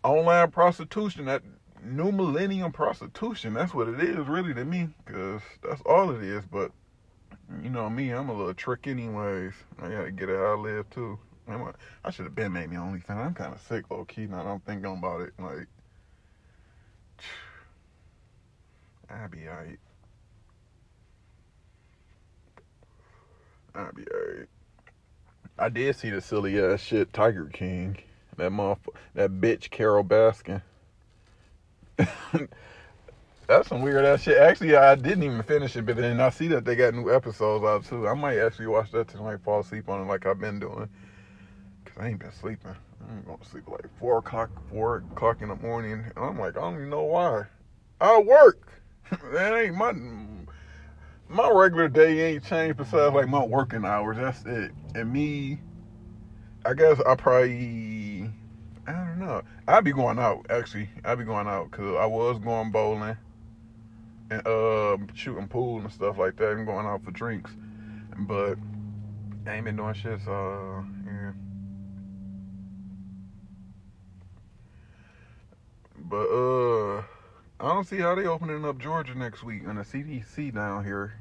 Online 0.03 0.51
prostitution, 0.51 1.25
that 1.25 1.41
new 1.83 2.11
millennium 2.11 2.71
prostitution, 2.71 3.55
that's 3.55 3.73
what 3.73 3.87
it 3.87 3.99
is 4.01 4.27
really 4.27 4.53
to 4.53 4.63
me. 4.63 4.89
Cause 5.05 5.41
that's 5.67 5.81
all 5.81 6.11
it 6.11 6.21
is. 6.21 6.45
But 6.45 6.71
you 7.61 7.69
know 7.69 7.89
me, 7.89 8.09
I'm 8.11 8.29
a 8.29 8.33
little 8.33 8.53
trick 8.53 8.87
anyways. 8.87 9.53
I 9.81 9.89
gotta 9.89 10.11
get 10.11 10.29
it 10.29 10.37
how 10.37 10.53
I 10.53 10.55
live 10.55 10.89
too. 10.89 11.19
I 11.47 12.11
should 12.11 12.25
have 12.25 12.35
been 12.35 12.53
made 12.53 12.69
me 12.69 12.77
OnlyFans. 12.77 13.17
I'm 13.17 13.33
kind 13.33 13.53
of 13.53 13.61
sick, 13.61 13.89
low 13.89 14.05
key. 14.05 14.27
Now 14.27 14.47
I'm 14.47 14.59
thinking 14.61 14.85
about 14.85 15.21
it. 15.21 15.33
Like, 15.37 15.67
I'll 19.09 19.27
be 19.27 19.47
alright. 19.47 19.79
I'll 23.75 23.91
be 23.91 24.05
alright. 24.07 24.47
I 25.59 25.69
did 25.69 25.95
see 25.95 26.09
the 26.09 26.21
silly 26.21 26.61
ass 26.63 26.81
shit, 26.81 27.13
Tiger 27.13 27.45
King. 27.45 27.97
That 28.37 28.51
motherfucker, 28.51 28.95
that 29.13 29.31
bitch 29.31 29.69
Carole 29.69 30.03
Baskin. 30.03 30.61
That's 33.47 33.67
some 33.67 33.81
weird 33.81 34.05
ass 34.05 34.21
shit. 34.21 34.37
Actually, 34.37 34.75
I 34.75 34.95
didn't 34.95 35.23
even 35.23 35.43
finish 35.43 35.75
it, 35.75 35.85
but 35.85 35.97
then 35.97 36.21
I 36.21 36.29
see 36.29 36.47
that 36.49 36.63
they 36.63 36.75
got 36.75 36.93
new 36.93 37.13
episodes 37.13 37.65
out 37.65 37.85
too. 37.85 38.07
I 38.07 38.13
might 38.13 38.37
actually 38.37 38.67
watch 38.67 38.91
that 38.91 39.09
tonight, 39.09 39.41
fall 39.43 39.59
asleep 39.59 39.89
on 39.89 40.01
it 40.01 40.05
like 40.05 40.25
I've 40.25 40.39
been 40.39 40.59
doing. 40.59 40.87
Cause 41.85 41.93
I 41.99 42.07
ain't 42.07 42.19
been 42.19 42.31
sleeping. 42.31 42.75
I'm 43.09 43.23
going 43.23 43.37
to 43.37 43.45
sleep 43.45 43.67
like 43.67 43.85
four 43.99 44.19
o'clock, 44.19 44.49
four 44.69 44.97
o'clock 45.11 45.41
in 45.41 45.49
the 45.49 45.55
morning. 45.55 46.05
And 46.15 46.25
I'm 46.25 46.39
like, 46.39 46.57
I 46.57 46.61
don't 46.61 46.75
even 46.75 46.89
know 46.89 47.03
why. 47.03 47.43
I 47.99 48.19
work. 48.19 48.71
that 49.33 49.53
ain't 49.53 49.75
my 49.75 49.91
my 51.27 51.51
regular 51.51 51.89
day 51.89 52.33
ain't 52.33 52.45
changed 52.45 52.77
besides 52.77 53.13
like 53.13 53.27
my 53.27 53.43
working 53.43 53.83
hours. 53.83 54.17
That's 54.17 54.45
it. 54.45 54.71
And 54.95 55.11
me, 55.11 55.59
I 56.65 56.73
guess 56.73 57.01
I 57.05 57.15
probably 57.15 58.29
I 58.87 58.91
don't 58.91 59.19
know. 59.19 59.41
I'd 59.67 59.83
be 59.83 59.91
going 59.91 60.17
out 60.17 60.45
actually. 60.49 60.89
I'd 61.03 61.17
be 61.17 61.25
going 61.25 61.47
out 61.47 61.71
because 61.71 61.97
I 61.97 62.05
was 62.05 62.39
going 62.39 62.71
bowling 62.71 63.17
and 64.29 64.47
uh, 64.47 64.97
shooting 65.13 65.47
pool 65.47 65.79
and 65.79 65.91
stuff 65.91 66.17
like 66.17 66.37
that, 66.37 66.53
and 66.53 66.65
going 66.65 66.85
out 66.85 67.03
for 67.03 67.11
drinks. 67.11 67.51
But 68.19 68.57
I 69.45 69.55
ain't 69.55 69.65
been 69.65 69.75
doing 69.75 69.93
shit, 69.93 70.19
so 70.23 70.85
yeah. 71.05 71.31
But 75.97 76.27
uh, 76.27 77.03
I 77.59 77.73
don't 77.73 77.87
see 77.87 77.97
how 77.97 78.15
they 78.15 78.25
opening 78.25 78.65
up 78.65 78.77
Georgia 78.77 79.15
next 79.15 79.43
week 79.43 79.63
and 79.65 79.77
the 79.77 79.83
CDC 79.83 80.53
down 80.53 80.83
here 80.83 81.13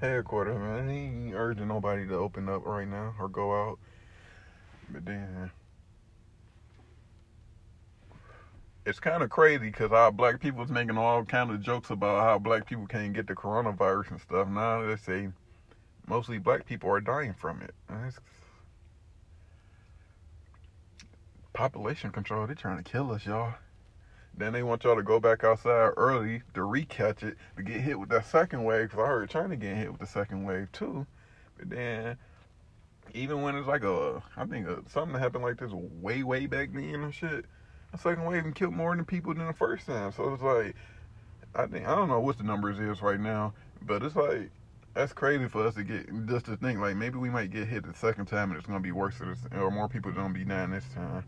headquarters. 0.00 0.58
Man, 0.58 0.88
he 0.88 0.96
ain't 0.96 1.34
urging 1.34 1.68
nobody 1.68 2.06
to 2.06 2.14
open 2.14 2.48
up 2.48 2.66
right 2.66 2.86
now 2.86 3.14
or 3.18 3.28
go 3.28 3.68
out. 3.68 3.78
But 4.90 5.06
then 5.06 5.50
it's 8.86 9.00
kind 9.00 9.22
of 9.22 9.30
crazy 9.30 9.66
because 9.66 9.92
our 9.92 10.12
black 10.12 10.40
people's 10.40 10.70
making 10.70 10.98
all 10.98 11.24
kind 11.24 11.50
of 11.50 11.62
jokes 11.62 11.90
about 11.90 12.22
how 12.22 12.38
black 12.38 12.66
people 12.66 12.86
can't 12.86 13.14
get 13.14 13.26
the 13.26 13.34
coronavirus 13.34 14.12
and 14.12 14.20
stuff. 14.20 14.48
Now 14.48 14.84
they 14.84 14.96
say 14.96 15.28
mostly 16.06 16.38
black 16.38 16.66
people 16.66 16.90
are 16.90 17.00
dying 17.00 17.34
from 17.34 17.62
it. 17.62 17.74
It's 18.06 18.18
population 21.54 22.10
control. 22.10 22.46
They're 22.46 22.54
trying 22.54 22.82
to 22.82 22.90
kill 22.90 23.10
us, 23.12 23.24
y'all. 23.24 23.54
Then 24.36 24.52
they 24.52 24.62
want 24.62 24.84
y'all 24.84 24.96
to 24.96 25.02
go 25.02 25.20
back 25.20 25.44
outside 25.44 25.92
early 25.96 26.42
to 26.54 26.60
recatch 26.60 27.22
it 27.22 27.36
to 27.56 27.62
get 27.62 27.80
hit 27.80 27.98
with 27.98 28.08
that 28.10 28.26
second 28.26 28.64
wave. 28.64 28.90
Cause 28.90 28.98
I 28.98 29.06
heard 29.06 29.30
China 29.30 29.56
getting 29.56 29.76
hit 29.76 29.92
with 29.92 30.00
the 30.00 30.06
second 30.06 30.44
wave 30.44 30.70
too. 30.72 31.06
But 31.56 31.70
then, 31.70 32.18
even 33.14 33.42
when 33.42 33.54
it's 33.54 33.68
like 33.68 33.84
a, 33.84 34.22
I 34.36 34.44
think 34.44 34.66
a, 34.66 34.82
something 34.90 35.18
happened 35.18 35.44
like 35.44 35.58
this 35.58 35.70
way, 35.72 36.24
way 36.24 36.46
back 36.46 36.70
then 36.72 37.04
and 37.04 37.14
shit. 37.14 37.46
The 37.94 38.00
second 38.00 38.24
wave 38.24 38.44
and 38.44 38.52
killed 38.56 38.74
more 38.74 38.96
than 38.96 39.04
people 39.04 39.34
than 39.34 39.46
the 39.46 39.52
first 39.52 39.86
time. 39.86 40.10
So 40.10 40.34
it's 40.34 40.42
like, 40.42 40.74
I 41.54 41.66
think 41.66 41.86
I 41.86 41.94
don't 41.94 42.08
know 42.08 42.18
what 42.18 42.38
the 42.38 42.42
numbers 42.42 42.80
is 42.80 43.00
right 43.00 43.20
now, 43.20 43.54
but 43.82 44.02
it's 44.02 44.16
like 44.16 44.50
that's 44.94 45.12
crazy 45.12 45.46
for 45.46 45.64
us 45.64 45.76
to 45.76 45.84
get 45.84 46.08
just 46.26 46.46
to 46.46 46.56
think 46.56 46.80
like 46.80 46.96
maybe 46.96 47.18
we 47.18 47.30
might 47.30 47.52
get 47.52 47.68
hit 47.68 47.86
the 47.86 47.96
second 47.96 48.26
time 48.26 48.50
and 48.50 48.58
it's 48.58 48.66
gonna 48.66 48.80
be 48.80 48.90
worse 48.90 49.20
or 49.20 49.70
more 49.70 49.88
people 49.88 50.10
gonna 50.10 50.34
be 50.34 50.42
dying 50.42 50.72
this 50.72 50.88
time. 50.92 51.24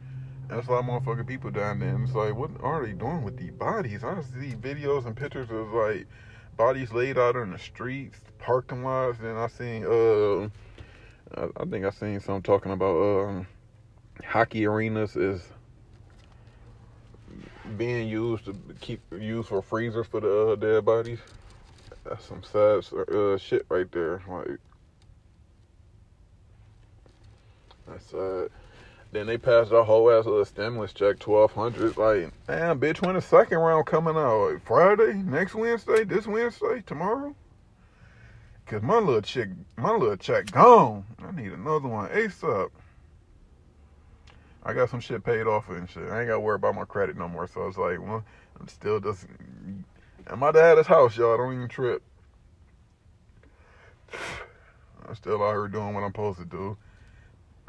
That's 0.49 0.67
a 0.67 0.73
lot 0.73 0.81
of 0.81 0.87
motherfucking 0.87 1.29
people 1.29 1.53
down 1.53 1.79
there. 1.79 1.95
And 1.95 2.05
it's 2.05 2.17
like, 2.17 2.35
what 2.35 2.51
are 2.61 2.85
they 2.85 2.95
doing 2.95 3.23
with 3.23 3.37
these 3.37 3.53
bodies? 3.53 4.03
I 4.03 4.21
see 4.23 4.57
videos 4.57 5.07
and 5.07 5.15
pictures 5.17 5.49
of 5.53 5.73
like 5.73 6.09
bodies 6.57 6.93
laid 6.93 7.17
out 7.17 7.37
in 7.37 7.53
the 7.53 7.61
streets, 7.61 8.19
parking 8.41 8.83
lots. 8.83 9.21
And 9.21 9.39
I 9.39 9.47
seen, 9.47 9.85
uh, 9.85 10.49
I 11.57 11.65
think 11.65 11.85
I 11.85 11.91
seen 11.91 12.19
some 12.19 12.43
talking 12.43 12.73
about 12.73 12.97
um, 12.97 13.47
hockey 14.25 14.67
arenas 14.67 15.15
is 15.15 15.43
being 17.77 18.09
used 18.09 18.45
to 18.47 18.57
keep 18.81 19.01
used 19.13 19.49
for 19.49 19.63
freezers 19.63 20.07
for 20.07 20.21
the 20.21 20.53
uh, 20.53 20.55
dead 20.57 20.85
bodies. 20.85 21.19
That's 22.05 22.25
some 22.25 22.43
sad 22.43 22.85
uh, 22.95 23.37
shit 23.37 23.67
right 23.69 23.91
there. 23.91 24.23
Like, 24.29 24.59
that's 27.89 28.11
sad. 28.11 28.49
Then 29.13 29.27
they 29.27 29.39
passed 29.39 29.73
a 29.73 29.83
whole 29.83 30.11
ass 30.11 30.27
little 30.27 30.45
stimulus 30.45 30.93
check, 30.93 31.19
twelve 31.19 31.53
hundred. 31.53 31.97
Like, 31.97 32.33
damn, 32.47 32.79
bitch, 32.79 33.05
when 33.05 33.15
the 33.15 33.21
second 33.23 33.59
round 33.59 33.87
coming 33.87 34.17
out? 34.17 34.53
Like 34.53 34.65
Friday, 34.65 35.15
next 35.15 35.55
Wednesday, 35.55 36.05
this 36.05 36.27
Wednesday, 36.27 36.83
tomorrow? 36.87 37.35
Cause 38.67 38.83
my 38.83 38.99
little 38.99 39.23
chick, 39.23 39.49
my 39.77 39.93
little 39.93 40.17
check 40.17 40.51
gone. 40.51 41.05
I 41.21 41.31
need 41.31 41.53
another 41.53 41.87
one 41.89 42.09
ASAP. 42.09 42.71
I 44.67 44.75
got 44.75 44.91
some 44.91 44.99
shit 44.99 45.23
paid 45.23 45.47
off 45.47 45.69
and 45.69 45.89
shit. 45.89 46.11
I 46.11 46.21
ain't 46.21 46.29
gotta 46.29 46.41
worry 46.41 46.57
about 46.57 46.75
my 46.75 46.85
credit 46.85 47.17
no 47.17 47.29
more. 47.29 47.47
So 47.47 47.63
I 47.63 47.67
was 47.67 47.79
like, 47.79 48.01
well, 48.01 48.25
I'm 48.59 48.67
still 48.67 48.99
just. 48.99 49.27
At 50.27 50.39
my 50.39 50.51
dad's 50.51 50.89
house, 50.89 51.17
y'all. 51.17 51.35
I 51.35 51.37
Don't 51.37 51.55
even 51.55 51.69
trip. 51.69 52.03
I'm 55.09 55.15
still 55.15 55.41
out 55.45 55.53
here 55.53 55.69
doing 55.69 55.95
what 55.95 56.03
I'm 56.03 56.11
supposed 56.11 56.41
to 56.41 56.45
do. 56.45 56.77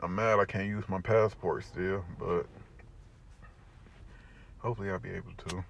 I'm 0.02 0.16
mad 0.16 0.40
I 0.40 0.46
can't 0.46 0.66
use 0.68 0.90
my 0.90 1.00
passport 1.00 1.64
still, 1.66 2.04
but 2.20 2.48
hopefully 4.58 4.90
I'll 4.90 4.98
be 4.98 5.12
able 5.12 5.34
to. 5.50 5.64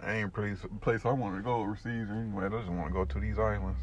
I 0.00 0.16
ain't 0.16 0.34
place 0.34 0.58
place 0.82 1.06
I 1.06 1.12
want 1.12 1.36
to 1.36 1.42
go 1.42 1.54
overseas 1.54 2.08
anyway. 2.10 2.46
I 2.46 2.48
just 2.50 2.68
want 2.68 2.88
to 2.88 2.92
go 2.92 3.06
to 3.06 3.18
these 3.18 3.38
islands. 3.38 3.80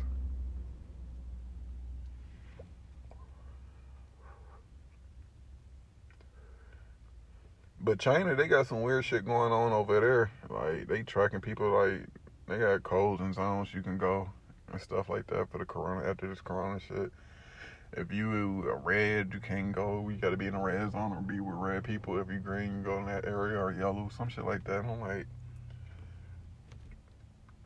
But 7.82 8.00
China, 8.00 8.36
they 8.36 8.48
got 8.48 8.68
some 8.68 8.82
weird 8.82 9.06
shit 9.06 9.26
going 9.26 9.52
on 9.52 9.72
over 9.72 10.00
there. 10.00 10.32
Like 10.50 10.88
they 10.88 11.04
tracking 11.04 11.42
people. 11.42 11.70
Like 11.70 12.02
they 12.48 12.58
got 12.58 12.84
codes 12.84 13.22
and 13.22 13.34
zones 13.34 13.74
you 13.74 13.82
can 13.82 13.98
go 13.98 14.30
and 14.72 14.82
stuff 14.82 15.10
like 15.10 15.28
that 15.28 15.50
for 15.50 15.58
the 15.58 15.66
corona 15.66 16.08
after 16.08 16.28
this 16.28 16.42
corona 16.42 16.80
shit 16.80 17.12
if 17.94 18.12
you 18.12 18.70
a 18.70 18.76
red, 18.76 19.32
you 19.34 19.40
can't 19.40 19.72
go. 19.72 20.08
You 20.10 20.18
got 20.18 20.30
to 20.30 20.38
be 20.38 20.48
in 20.48 20.56
a 20.56 20.62
red 20.62 20.92
zone 20.92 21.12
or 21.12 21.22
be 21.22 21.40
with 21.40 21.56
red 21.56 21.84
people. 21.84 22.20
If 22.20 22.30
you 22.30 22.40
green, 22.40 22.78
you 22.78 22.84
go 22.84 22.98
in 23.00 23.06
that 23.08 23.26
area 23.26 23.60
or 23.60 23.72
yellow, 23.72 24.10
some 24.16 24.30
shit 24.30 24.46
like 24.46 24.64
that. 24.66 24.86
I'm 24.86 25.02
like, 25.02 25.26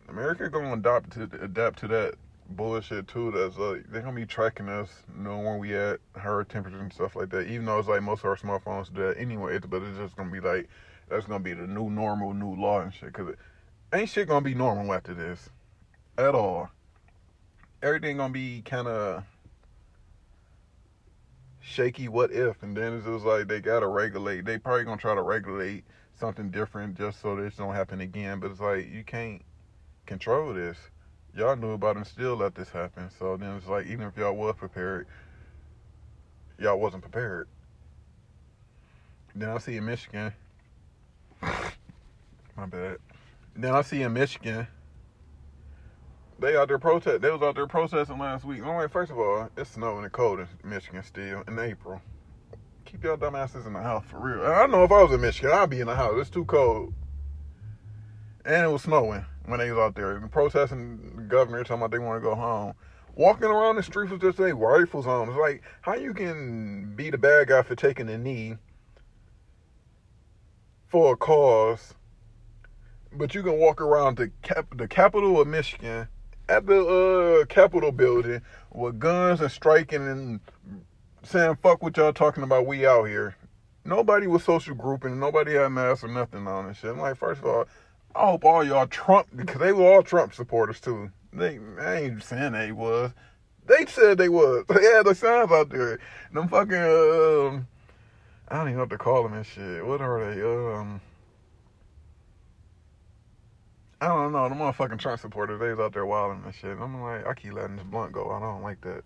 America 0.10 0.50
gonna 0.50 0.74
adopt 0.74 1.12
to 1.12 1.24
adapt 1.42 1.80
to 1.80 1.88
that 1.88 2.16
bullshit 2.56 3.08
too. 3.08 3.32
That's 3.32 3.58
like 3.58 3.84
they're 3.90 4.02
gonna 4.02 4.16
be 4.16 4.26
tracking 4.26 4.70
us, 4.70 4.90
knowing 5.16 5.44
where 5.44 5.58
we 5.58 5.76
at, 5.76 6.00
her 6.16 6.44
temperature 6.44 6.80
and 6.80 6.94
stuff 6.94 7.16
like 7.16 7.30
that. 7.32 7.48
Even 7.48 7.66
though 7.66 7.80
it's 7.80 7.88
like 7.88 8.04
most 8.04 8.20
of 8.20 8.26
our 8.26 8.38
smartphones 8.38 8.94
do 8.94 9.02
that 9.02 9.18
anyway, 9.18 9.60
but 9.60 9.82
it's 9.82 9.98
just 9.98 10.16
gonna 10.16 10.32
be 10.32 10.40
like 10.40 10.70
that's 11.10 11.26
gonna 11.26 11.44
be 11.44 11.54
the 11.54 11.68
new 11.68 11.90
normal, 11.90 12.34
new 12.34 12.56
law 12.56 12.82
and 12.82 12.94
shit. 12.94 13.14
Cause 13.14 13.34
ain't 13.94 14.10
shit 14.10 14.28
gonna 14.28 14.42
be 14.42 14.56
normal 14.56 14.94
after 14.94 15.14
this, 15.14 15.50
at 16.18 16.36
all. 16.36 16.70
Everything 17.82 18.18
gonna 18.18 18.34
be 18.34 18.62
kind 18.62 18.88
of 18.88 19.24
shaky 21.60 22.10
what 22.10 22.30
if 22.30 22.62
and 22.62 22.76
then 22.76 22.94
it's 22.94 23.06
just 23.06 23.24
like 23.24 23.48
they 23.48 23.62
gotta 23.62 23.88
regulate 23.88 24.44
they 24.44 24.58
probably 24.58 24.84
gonna 24.84 24.98
try 24.98 25.16
to 25.16 25.22
regulate 25.22 25.86
something 26.20 26.52
different 26.52 26.98
just 26.98 27.22
so 27.22 27.38
this 27.38 27.56
don't 27.56 27.74
happen 27.74 28.02
again 28.02 28.38
but 28.42 28.52
it's 28.52 28.60
like 28.60 28.92
you 28.92 29.02
can't 29.02 29.42
control 30.06 30.54
this 30.54 30.78
y'all 31.36 31.56
knew 31.56 31.72
about 31.72 31.96
it 31.96 32.00
and 32.00 32.08
still 32.08 32.36
let 32.36 32.56
this 32.56 32.70
happen 32.70 33.10
so 33.18 33.38
then 33.38 33.56
it's 33.56 33.68
like 33.68 33.88
even 33.88 34.08
if 34.08 34.16
y'all 34.18 34.36
was 34.36 34.56
prepared 34.56 35.08
y'all 36.60 36.80
wasn't 36.80 37.02
prepared 37.02 37.48
then 39.36 39.50
i 39.50 39.58
see 39.58 39.78
in 39.78 39.86
michigan 39.86 40.32
my 41.42 42.66
bad 42.68 42.98
then 43.56 43.74
i 43.74 43.82
see 43.82 44.02
in 44.02 44.14
michigan 44.14 44.68
they 46.40 46.58
out 46.58 46.68
there 46.68 46.80
protest. 46.80 47.22
They 47.22 47.32
was 47.32 47.42
out 47.42 47.56
there 47.56 47.68
protesting 47.68 48.18
last 48.18 48.44
week. 48.44 48.62
I'm 48.62 48.76
like, 48.76 48.92
first 48.92 49.12
of 49.12 49.18
all, 49.18 49.50
it's 49.56 49.72
snowing 49.72 50.04
and 50.04 50.12
cold 50.12 50.40
in 50.40 50.48
Michigan 50.64 51.02
still 51.04 51.42
in 51.48 51.58
April. 51.58 52.02
keep 52.84 53.04
y'all 53.04 53.16
dumbasses 53.16 53.66
in 53.66 53.72
the 53.72 53.82
house 53.82 54.04
for 54.10 54.20
real. 54.20 54.44
And 54.44 54.54
I 54.54 54.66
know 54.66 54.84
if 54.84 54.92
I 54.92 55.04
was 55.04 55.14
in 55.14 55.22
Michigan, 55.22 55.52
I'd 55.54 55.70
be 55.70 55.80
in 55.80 55.88
the 55.88 55.96
house. 55.96 56.16
It's 56.18 56.30
too 56.30 56.44
cold. 56.44 56.94
And 58.44 58.66
it 58.66 58.68
was 58.68 58.82
snowing 58.82 59.26
when 59.46 59.60
they 59.60 59.72
was 59.72 59.80
out 59.80 59.96
there. 59.96 60.20
Protesting 60.28 61.14
the 61.16 61.22
governor 61.24 61.64
talking 61.64 61.78
about 61.78 61.92
they 61.92 62.00
want 62.00 62.22
to 62.22 62.28
go 62.28 62.36
home. 62.36 62.74
Walking 63.16 63.46
around 63.46 63.76
the 63.76 63.84
streets 63.84 64.12
with 64.12 64.22
just 64.22 64.38
their 64.38 64.56
rifles 64.56 65.06
on. 65.06 65.30
It's 65.30 65.38
like 65.38 65.62
how 65.82 65.96
you 65.96 66.14
can 66.14 66.96
be 66.96 67.10
the 67.10 67.18
bad 67.18 67.48
guy 67.48 67.62
for 67.62 67.76
taking 67.76 68.10
a 68.10 68.18
knee 68.18 68.58
for 70.88 71.14
a 71.14 71.18
cause, 71.18 71.94
but 73.12 73.34
you 73.34 73.44
can 73.44 73.58
walk 73.58 73.82
around 73.82 74.18
the 74.18 74.32
cap 74.42 74.68
the 74.76 74.88
capital 74.88 75.40
of 75.40 75.48
Michigan 75.48 76.08
at 76.50 76.66
the 76.66 77.42
uh, 77.42 77.46
Capitol 77.46 77.92
building 77.92 78.42
with 78.72 79.00
guns 79.00 79.42
and 79.42 79.52
striking 79.52 80.08
and 80.08 80.40
saying 81.24 81.58
fuck 81.62 81.82
what 81.82 81.98
y'all 81.98 82.14
talking 82.14 82.44
about. 82.44 82.66
We 82.66 82.86
out 82.86 83.06
here. 83.06 83.36
Nobody 83.86 84.28
was 84.28 84.44
social 84.44 84.76
grouping. 84.76 85.20
Nobody 85.20 85.54
had 85.54 85.70
masks 85.70 86.04
or 86.04 86.08
nothing 86.08 86.48
on 86.48 86.68
and 86.68 86.76
shit. 86.76 86.92
I'm 86.92 87.00
like, 87.00 87.18
first 87.18 87.42
of 87.42 87.46
all, 87.48 87.66
I 88.16 88.28
hope 88.28 88.46
all 88.46 88.64
y'all 88.64 88.88
Trump 88.88 89.28
because 89.36 89.60
they 89.60 89.72
were 89.72 89.92
all 89.92 90.04
Trump 90.04 90.34
supporters 90.34 90.80
too. 90.80 91.12
They 91.32 91.60
I 91.80 91.96
ain't 92.02 92.24
saying 92.24 92.54
they 92.54 92.72
was. 92.72 93.12
They 93.66 93.86
said 93.86 94.18
they 94.18 94.30
was. 94.30 94.66
They 94.70 94.84
had 94.84 95.06
the 95.06 95.16
signs 95.16 95.52
out 95.52 95.70
there. 95.70 96.00
Them 96.32 96.48
fucking 96.48 96.76
um, 96.76 97.68
I 98.48 98.58
don't 98.58 98.68
even 98.68 98.76
know 98.76 98.84
what 98.84 98.90
to 98.92 98.98
call 98.98 99.24
them 99.24 99.34
and 99.34 99.46
shit. 99.46 99.86
What 99.86 100.02
are 100.02 100.34
they? 100.34 100.42
Um. 100.42 101.02
I 104.04 104.08
don't 104.08 104.34
know. 104.34 104.50
The 104.50 104.56
motherfucking 104.56 105.00
Trump 105.00 105.22
supporters, 105.22 105.62
they 105.62 105.70
was 105.70 105.80
out 105.80 105.94
there 105.94 106.06
wilding 106.06 106.44
and 106.44 106.54
shit. 106.54 106.78
I'm 106.78 107.02
like, 107.02 107.26
I 107.26 107.34
keep 107.34 107.54
letting 107.54 107.78
this 107.78 107.86
blunt 107.86 108.12
go. 108.12 108.32
I 108.32 108.40
don't 108.42 108.62
like 108.62 108.82
that. 108.82 109.02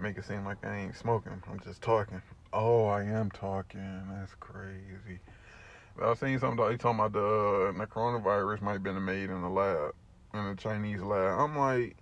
Make 0.00 0.16
it 0.16 0.24
seem 0.24 0.46
like 0.46 0.64
I 0.64 0.74
ain't 0.74 0.96
smoking. 0.96 1.42
I'm 1.50 1.60
just 1.60 1.82
talking. 1.82 2.22
Oh, 2.52 2.86
I 2.86 3.02
am 3.02 3.30
talking. 3.30 4.02
That's 4.10 4.32
crazy. 4.40 5.20
I 6.02 6.14
seen 6.14 6.38
something. 6.38 6.64
They 6.68 6.76
talking 6.76 7.00
about 7.00 7.12
the 7.12 7.18
uh, 7.20 7.72
the 7.72 7.86
coronavirus 7.86 8.62
might 8.62 8.74
have 8.74 8.82
been 8.82 9.04
made 9.04 9.30
in 9.30 9.42
the 9.42 9.48
lab, 9.48 9.94
in 10.34 10.40
a 10.40 10.54
Chinese 10.54 11.00
lab. 11.00 11.38
I'm 11.38 11.56
like, 11.56 11.96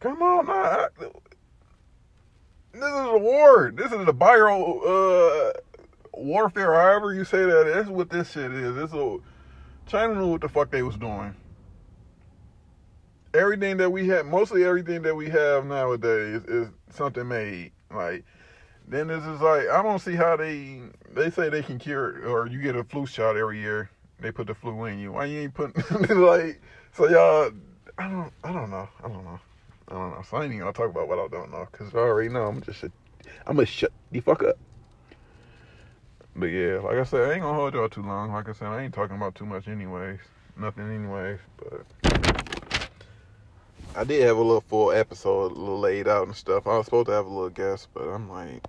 come 0.00 0.20
on, 0.22 0.46
now. 0.46 0.86
This 2.72 2.82
is 2.82 2.90
a 2.90 3.18
war. 3.18 3.72
This 3.74 3.92
is 3.92 4.08
a 4.08 4.12
bio 4.12 4.78
uh, 4.80 5.52
warfare. 6.14 6.72
However 6.72 7.14
you 7.14 7.24
say 7.24 7.44
that. 7.44 7.70
That's 7.72 7.88
what 7.88 8.10
this 8.10 8.32
shit 8.32 8.50
is. 8.50 8.76
It's 8.76 8.92
a 8.92 9.18
China 9.86 10.14
knew 10.14 10.28
what 10.28 10.40
the 10.40 10.48
fuck 10.48 10.70
they 10.70 10.82
was 10.82 10.96
doing. 10.96 11.34
Everything 13.34 13.76
that 13.78 13.90
we 13.90 14.08
have, 14.08 14.26
mostly 14.26 14.64
everything 14.64 15.02
that 15.02 15.14
we 15.14 15.28
have 15.30 15.64
nowadays 15.64 16.42
is 16.44 16.68
something 16.90 17.28
made. 17.28 17.72
Like, 17.90 18.24
then 18.88 19.08
this 19.08 19.24
is 19.24 19.40
like, 19.40 19.68
I 19.68 19.82
don't 19.82 19.98
see 19.98 20.14
how 20.14 20.36
they, 20.36 20.80
they 21.14 21.30
say 21.30 21.48
they 21.48 21.62
can 21.62 21.78
cure, 21.78 22.26
or 22.28 22.46
you 22.46 22.60
get 22.60 22.76
a 22.76 22.84
flu 22.84 23.06
shot 23.06 23.36
every 23.36 23.60
year. 23.60 23.90
They 24.20 24.30
put 24.30 24.46
the 24.46 24.54
flu 24.54 24.84
in 24.84 24.98
you. 24.98 25.12
Why 25.12 25.26
you 25.26 25.40
ain't 25.40 25.54
putting, 25.54 25.82
like, 26.20 26.60
so 26.92 27.08
y'all, 27.08 27.50
I 27.98 28.08
don't, 28.08 28.32
I 28.44 28.52
don't 28.52 28.70
know. 28.70 28.88
I 29.02 29.08
don't 29.08 29.24
know. 29.24 29.40
I 29.88 29.94
don't 29.94 30.10
know. 30.10 30.22
So 30.28 30.36
I 30.36 30.44
ain't 30.44 30.52
even 30.52 30.60
gonna 30.60 30.72
talk 30.72 30.90
about 30.90 31.08
what 31.08 31.18
I 31.18 31.28
don't 31.28 31.50
know, 31.50 31.66
because 31.70 31.94
I 31.94 31.98
already 31.98 32.28
know. 32.28 32.46
I'm 32.46 32.62
just, 32.62 32.84
I'm 32.84 33.56
gonna 33.56 33.66
shut 33.66 33.92
the 34.10 34.20
fuck 34.20 34.42
up. 34.42 34.56
But 36.34 36.46
yeah, 36.46 36.78
like 36.78 36.96
I 36.96 37.04
said, 37.04 37.28
I 37.28 37.32
ain't 37.34 37.42
gonna 37.42 37.54
hold 37.54 37.74
y'all 37.74 37.88
too 37.88 38.02
long. 38.02 38.32
Like 38.32 38.48
I 38.48 38.52
said, 38.52 38.68
I 38.68 38.82
ain't 38.82 38.94
talking 38.94 39.16
about 39.16 39.34
too 39.34 39.44
much 39.44 39.68
anyways. 39.68 40.18
Nothing 40.56 40.90
anyways, 40.90 41.40
but 41.58 41.84
I 43.94 44.04
did 44.04 44.22
have 44.22 44.36
a 44.36 44.42
little 44.42 44.62
full 44.62 44.92
episode, 44.92 45.52
a 45.52 45.54
little 45.54 45.78
laid 45.78 46.08
out 46.08 46.26
and 46.26 46.36
stuff. 46.36 46.66
I 46.66 46.76
was 46.76 46.86
supposed 46.86 47.06
to 47.06 47.12
have 47.12 47.26
a 47.26 47.28
little 47.28 47.50
guest, 47.50 47.88
but 47.92 48.08
I'm 48.08 48.28
like, 48.30 48.62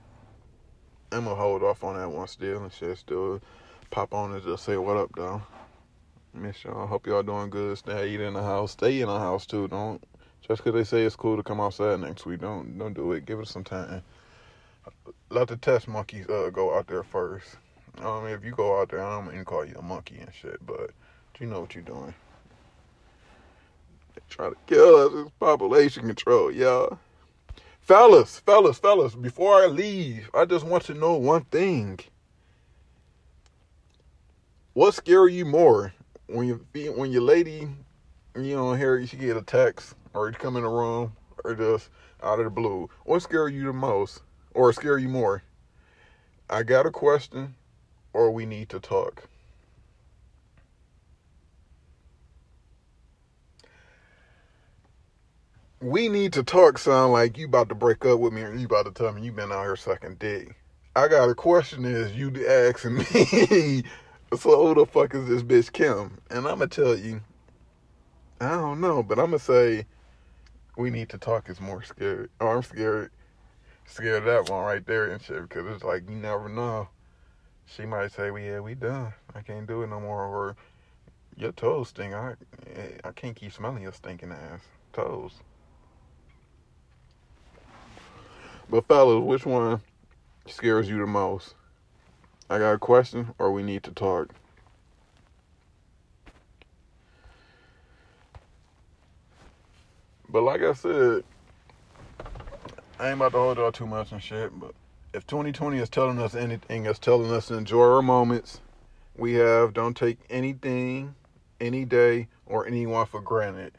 I'm 1.12 1.24
gonna 1.25 1.36
hold 1.36 1.63
off 1.63 1.84
on 1.84 1.98
that 1.98 2.10
one 2.10 2.27
still 2.27 2.63
and 2.63 2.74
shit. 2.74 2.98
Still 2.98 3.42
pop 3.89 4.13
on 4.13 4.34
and 4.34 4.44
just 4.44 4.65
say 4.65 4.77
what 4.77 4.98
up, 4.98 5.12
though. 5.15 5.42
Miss 6.34 6.63
y'all. 6.63 6.88
Hope 6.88 7.08
y'all 7.08 7.24
doing 7.24 7.50
good. 7.50 7.77
Stay 7.77 8.10
eat 8.10 8.22
in 8.22 8.34
the 8.34 8.44
house. 8.44 8.72
Stay 8.72 9.01
in 9.01 9.08
the 9.08 9.20
house 9.20 9.46
too. 9.46 9.68
Don't 9.68 10.03
just 10.48 10.63
because 10.63 10.74
they 10.74 10.84
say 10.84 11.03
it's 11.03 11.15
cool 11.15 11.38
to 11.38 11.44
come 11.44 11.62
outside 11.62 12.00
next 12.00 12.25
week. 12.25 12.42
Don't 12.42 12.77
don't 12.77 12.94
do 12.94 13.12
it. 13.13 13.25
Give 13.25 13.39
it 13.39 13.48
some 13.48 13.64
time 13.64 14.03
let 15.29 15.48
the 15.48 15.57
test 15.57 15.88
monkeys 15.88 16.27
uh, 16.29 16.50
go 16.51 16.77
out 16.77 16.88
there 16.88 17.03
first. 17.03 17.57
Um, 18.00 18.27
if 18.27 18.44
you 18.44 18.51
go 18.51 18.79
out 18.79 18.90
there, 18.90 19.03
I 19.03 19.20
don't 19.20 19.33
even 19.33 19.46
call 19.46 19.66
you 19.66 19.75
a 19.77 19.81
monkey 19.81 20.18
and 20.20 20.33
shit, 20.33 20.66
but 20.66 20.92
you 21.40 21.48
know 21.48 21.62
what 21.62 21.75
you're 21.75 21.83
doing. 21.83 22.14
They 24.15 24.21
try 24.29 24.49
to 24.49 24.55
kill 24.67 24.95
us. 24.95 25.11
It's 25.13 25.31
population 25.39 26.07
control, 26.07 26.51
y'all. 26.51 26.99
Fellas, 27.81 28.39
fellas, 28.39 28.77
fellas, 28.77 29.15
before 29.15 29.61
I 29.61 29.65
leave, 29.65 30.29
I 30.33 30.45
just 30.45 30.65
want 30.65 30.83
to 30.85 30.93
know 30.93 31.15
one 31.15 31.43
thing. 31.45 31.99
What 34.73 34.93
scare 34.93 35.27
you 35.27 35.45
more 35.45 35.93
when 36.27 36.47
you 36.47 36.65
when 36.95 37.11
your 37.11 37.21
lady, 37.21 37.67
you 38.35 38.55
know, 38.55 38.73
here 38.73 39.05
she 39.05 39.17
get 39.17 39.37
a 39.37 39.41
text 39.41 39.95
or 40.13 40.29
you 40.29 40.33
come 40.33 40.55
in 40.55 40.63
the 40.63 40.69
room 40.69 41.13
or 41.43 41.53
just 41.55 41.89
out 42.23 42.39
of 42.39 42.45
the 42.45 42.51
blue? 42.51 42.89
What 43.05 43.21
scare 43.21 43.49
you 43.49 43.65
the 43.65 43.73
most? 43.73 44.21
or 44.53 44.71
scare 44.73 44.97
you 44.97 45.09
more? 45.09 45.43
I 46.49 46.63
got 46.63 46.85
a 46.85 46.91
question 46.91 47.55
or 48.13 48.31
we 48.31 48.45
need 48.45 48.69
to 48.69 48.79
talk. 48.79 49.27
We 55.83 56.07
need 56.07 56.31
to 56.33 56.43
talk 56.43 56.77
sound 56.77 57.11
like 57.11 57.37
you 57.37 57.46
about 57.46 57.67
to 57.67 57.75
break 57.75 58.05
up 58.05 58.17
with 58.17 58.31
me 58.31 58.41
or 58.43 58.53
you 58.55 58.67
about 58.67 58.85
to 58.85 58.91
tell 58.91 59.11
me 59.11 59.22
you 59.22 59.33
been 59.33 59.51
out 59.51 59.63
here 59.63 59.75
sucking 59.75 60.15
dick. 60.15 60.55
I 60.96 61.09
got 61.09 61.27
a 61.27 61.35
question 61.35 61.83
is 61.83 62.15
you 62.15 62.31
asking 62.48 62.96
me, 63.13 63.83
so 64.33 64.65
who 64.65 64.75
the 64.75 64.85
fuck 64.89 65.13
is 65.13 65.27
this 65.27 65.43
bitch 65.43 65.74
Kim? 65.74 66.19
And 66.29 66.48
I'm 66.48 66.59
gonna 66.59 66.67
tell 66.67 66.98
you, 66.98 67.19
I 68.39 68.51
don't 68.51 68.79
know, 68.79 69.03
but 69.03 69.19
I'm 69.19 69.25
gonna 69.25 69.39
say 69.39 69.85
we 70.77 70.89
need 70.89 71.09
to 71.09 71.17
talk 71.17 71.50
is 71.50 71.59
more 71.59 71.83
scared. 71.83 72.29
Oh, 72.39 72.48
I'm 72.48 72.63
scared 72.63 73.11
scared 73.85 74.24
that 74.24 74.50
one 74.50 74.63
right 74.63 74.85
there 74.85 75.07
and 75.07 75.22
shit 75.22 75.41
because 75.41 75.67
it's 75.67 75.83
like 75.83 76.09
you 76.09 76.15
never 76.15 76.48
know. 76.48 76.87
She 77.65 77.85
might 77.85 78.13
say, 78.13 78.31
"Well, 78.31 78.41
yeah, 78.41 78.61
we 78.61 78.75
done. 78.75 79.13
I 79.35 79.41
can't 79.41 79.67
do 79.67 79.81
it 79.81 79.87
no 79.87 80.00
more." 80.00 80.24
Or 80.24 80.55
your 81.35 81.51
toes 81.51 81.89
stink. 81.89 82.13
I 82.13 82.35
eh, 82.74 83.00
I 83.03 83.11
can't 83.11 83.35
keep 83.35 83.51
smelling 83.51 83.83
your 83.83 83.91
stinking 83.91 84.31
ass 84.31 84.61
toes. 84.93 85.41
But 88.69 88.87
fellas, 88.87 89.23
which 89.23 89.45
one 89.45 89.81
scares 90.47 90.89
you 90.89 90.97
the 90.97 91.07
most? 91.07 91.55
I 92.49 92.59
got 92.59 92.73
a 92.73 92.79
question, 92.79 93.33
or 93.39 93.51
we 93.51 93.63
need 93.63 93.83
to 93.83 93.91
talk. 93.91 94.33
But 100.29 100.41
like 100.41 100.61
I 100.61 100.73
said, 100.73 101.23
I 102.99 103.09
ain't 103.09 103.17
about 103.17 103.33
to 103.33 103.37
hold 103.37 103.57
y'all 103.57 103.71
too 103.71 103.85
much 103.85 104.11
and 104.11 104.21
shit, 104.21 104.57
but 104.59 104.73
if 105.13 105.27
2020 105.27 105.77
is 105.77 105.89
telling 105.89 106.19
us 106.19 106.33
anything, 106.33 106.85
it's 106.85 106.97
telling 106.97 107.31
us 107.31 107.47
to 107.47 107.55
enjoy 107.55 107.83
our 107.83 108.01
moments 108.01 108.61
we 109.15 109.33
have. 109.33 109.73
Don't 109.73 109.95
take 109.95 110.17
anything, 110.29 111.15
any 111.61 111.85
day, 111.85 112.29
or 112.45 112.65
anyone 112.65 113.05
for 113.05 113.21
granted. 113.21 113.73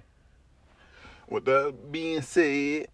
With 1.28 1.44
that 1.46 1.90
being 1.90 2.22
said, 2.22 2.88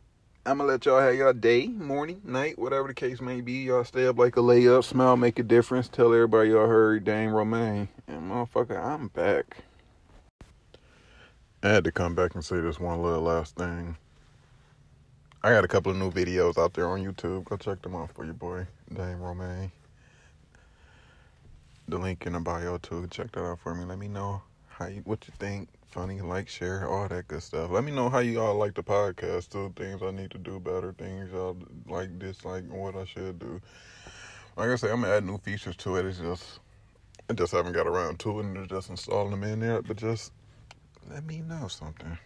I'm 0.51 0.59
gonna 0.59 0.69
let 0.69 0.85
y'all 0.85 0.99
have 0.99 1.15
y'all 1.15 1.33
day, 1.33 1.69
morning, 1.69 2.21
night, 2.25 2.59
whatever 2.59 2.89
the 2.89 2.95
case 2.95 3.21
may 3.21 3.41
be. 3.41 3.63
Y'all 3.67 3.85
stay 3.85 4.09
up 4.09 4.19
like 4.19 4.37
a 4.37 4.41
layup, 4.41 4.83
smile, 4.83 5.17
make 5.17 5.39
a 5.39 5.45
difference. 5.45 5.89
Tell 5.89 6.13
everybody 6.13 6.51
y'all 6.51 6.67
heard 6.67 7.05
Dame 7.05 7.31
Romaine. 7.31 7.87
And 8.09 8.29
motherfucker, 8.29 8.77
I'm 8.77 9.07
back. 9.07 9.59
I 11.63 11.69
had 11.69 11.85
to 11.85 11.93
come 11.93 12.17
back 12.17 12.35
and 12.35 12.45
say 12.45 12.59
this 12.59 12.81
one 12.81 13.01
little 13.01 13.21
last 13.21 13.55
thing. 13.55 13.97
I 15.45 15.51
got 15.51 15.65
a 15.65 15.69
couple 15.69 15.93
of 15.93 15.99
new 15.99 16.11
videos 16.11 16.59
out 16.59 16.75
there 16.75 16.89
on 16.89 16.99
YouTube. 16.99 17.45
Go 17.45 17.57
check 17.57 17.81
them 17.83 17.95
out 17.95 18.13
for 18.13 18.25
your 18.25 18.35
boy, 18.35 18.67
Dame 18.93 19.21
Romaine. 19.21 19.71
The 21.87 21.99
link 21.99 22.27
in 22.27 22.33
the 22.33 22.41
bio 22.41 22.77
too. 22.79 23.07
Check 23.13 23.31
that 23.33 23.45
out 23.45 23.61
for 23.61 23.73
me. 23.73 23.85
Let 23.85 24.01
me 24.01 24.09
know 24.09 24.43
how 24.67 24.89
you, 24.89 25.03
what 25.05 25.29
you 25.29 25.35
think. 25.39 25.69
Funny, 25.91 26.21
like, 26.21 26.49
share, 26.49 26.89
all 26.89 27.09
that 27.09 27.27
good 27.27 27.43
stuff. 27.43 27.71
Let 27.71 27.83
me 27.83 27.91
know 27.91 28.09
how 28.09 28.21
you 28.21 28.41
all 28.41 28.55
like 28.55 28.75
the 28.75 28.83
podcast 28.83 29.49
too. 29.51 29.73
Things 29.75 30.03
I 30.03 30.13
need 30.13 30.31
to 30.31 30.39
do 30.39 30.61
better. 30.61 30.93
Things 30.93 31.33
y'all 31.33 31.57
like, 31.89 32.17
dislike, 32.19 32.65
what 32.71 32.95
I 32.95 33.05
should 33.05 33.41
do. 33.41 33.61
Like 34.57 34.69
I 34.69 34.77
say, 34.77 34.91
I'm 34.91 35.01
gonna 35.01 35.15
add 35.15 35.25
new 35.25 35.39
features 35.39 35.77
to 35.77 35.97
it. 35.97 36.07
It's 36.07 36.19
just 36.19 36.61
I 37.29 37.33
just 37.33 37.53
haven't 37.53 37.73
got 37.73 37.87
around 37.87 38.21
to 38.21 38.39
it 38.39 38.45
and 38.45 38.69
just 38.69 38.91
installing 38.91 39.33
them 39.33 39.43
in 39.43 39.61
there. 39.61 39.83
But 39.83 39.97
just 39.97 40.33
let 41.11 41.25
me 41.25 41.43
know 41.43 41.67
something. 41.69 42.19